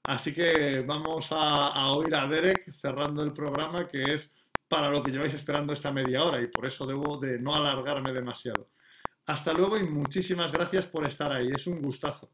así 0.02 0.34
que 0.34 0.80
vamos 0.86 1.32
a, 1.32 1.68
a 1.68 1.92
oír 1.92 2.14
a 2.14 2.26
Derek 2.26 2.70
cerrando 2.82 3.22
el 3.22 3.32
programa 3.32 3.88
que 3.88 4.12
es 4.12 4.34
para 4.68 4.90
lo 4.90 5.02
que 5.02 5.10
lleváis 5.10 5.32
esperando 5.32 5.72
esta 5.72 5.90
media 5.90 6.24
hora 6.24 6.42
y 6.42 6.48
por 6.48 6.66
eso 6.66 6.86
debo 6.86 7.16
de 7.16 7.38
no 7.38 7.54
alargarme 7.54 8.12
demasiado. 8.12 8.70
Hasta 9.26 9.54
luego 9.54 9.78
y 9.78 9.84
muchísimas 9.84 10.52
gracias 10.52 10.86
por 10.86 11.06
estar 11.06 11.32
ahí, 11.32 11.48
es 11.48 11.66
un 11.66 11.80
gustazo. 11.80 12.30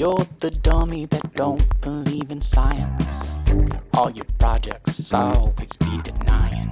You're 0.00 0.26
the 0.38 0.50
dummy 0.50 1.04
that 1.04 1.34
don't 1.34 1.62
believe 1.82 2.30
in 2.32 2.40
science. 2.40 3.34
All 3.92 4.10
your 4.10 4.24
projects 4.38 5.12
always 5.12 5.76
be 5.76 6.00
denying. 6.02 6.70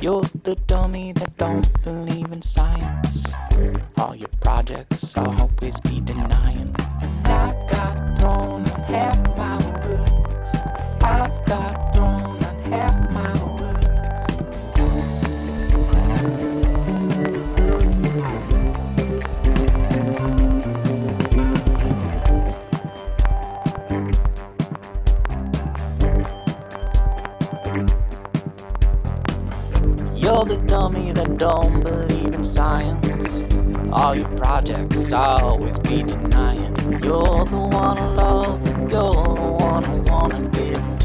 You're 0.00 0.22
the 0.44 0.54
dummy 0.68 1.12
that 1.14 1.36
don't 1.36 1.66
believe 1.82 2.30
in 2.30 2.42
science. 2.42 3.24
All 3.98 4.14
your 4.14 4.28
projects 4.40 5.18
always 5.18 5.80
be 5.80 5.98
denying. 5.98 6.72
I 7.24 7.66
got 7.68 8.20
thrown 8.20 8.64
half 8.86 9.36
You're 30.34 30.46
the 30.46 30.56
dummy 30.66 31.12
that 31.12 31.38
don't 31.38 31.80
believe 31.80 32.34
in 32.34 32.42
science. 32.42 33.44
All 33.92 34.16
your 34.16 34.28
projects 34.30 35.12
always 35.12 35.78
be 35.78 36.02
denying. 36.02 36.74
You're 37.04 37.44
the 37.44 37.68
one 37.70 37.98
I 37.98 38.14
love, 38.14 38.66
you're 38.90 39.14
the 39.14 39.56
one 39.60 39.84
I 39.84 39.94
wanna 40.10 40.40
give 40.48 40.82
to. 40.98 41.03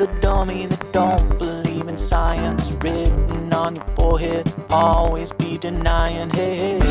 The 0.00 0.06
dummy 0.22 0.64
that 0.64 0.92
don't 0.92 1.38
believe 1.38 1.86
in 1.86 1.98
science. 1.98 2.72
Written 2.80 3.52
on 3.52 3.76
your 3.76 3.84
forehead, 3.88 4.50
always 4.70 5.30
be 5.32 5.58
denying. 5.58 6.30
Hey, 6.30 6.56
hey. 6.56 6.89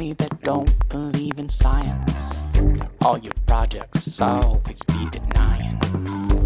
Dummy 0.00 0.14
that 0.14 0.40
don't 0.40 0.88
believe 0.88 1.38
in 1.38 1.46
science. 1.50 2.40
All 3.02 3.18
your 3.18 3.34
projects 3.46 4.18
always 4.18 4.82
be 4.84 5.06
denying. 5.10 5.78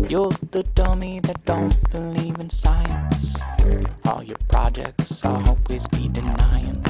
You're 0.08 0.32
the 0.50 0.64
dummy 0.74 1.20
that 1.20 1.44
don't 1.44 1.76
believe 1.92 2.36
in 2.40 2.50
science. 2.50 3.36
All 4.06 4.24
your 4.24 4.38
projects 4.48 5.24
always 5.24 5.86
be 5.86 6.08
denying. 6.08 6.83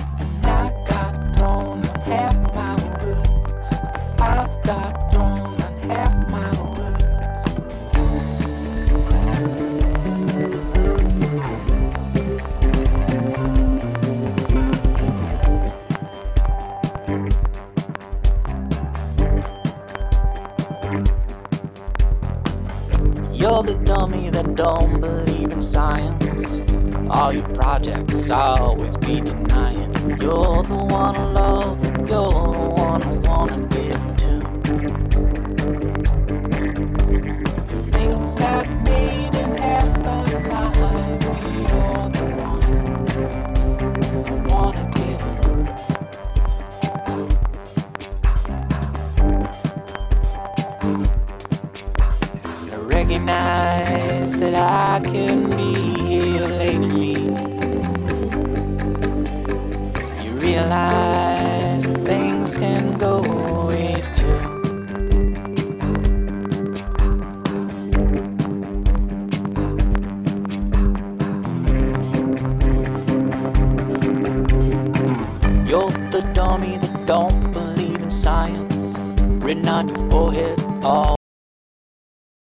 Don't 24.54 25.00
believe 25.00 25.50
in 25.50 25.60
science. 25.60 26.62
All 27.10 27.32
your 27.32 27.48
projects 27.54 28.30
always 28.30 28.96
be 28.98 29.20
denying. 29.20 29.92
You're 30.20 30.62
the 30.62 30.86
one 30.90 31.16
I 31.16 31.32
love, 31.32 31.84
you're 32.08 32.30
the 32.30 32.72
one 32.76 33.02
I 33.02 33.12
wanna 33.28 33.66
give 33.66 34.13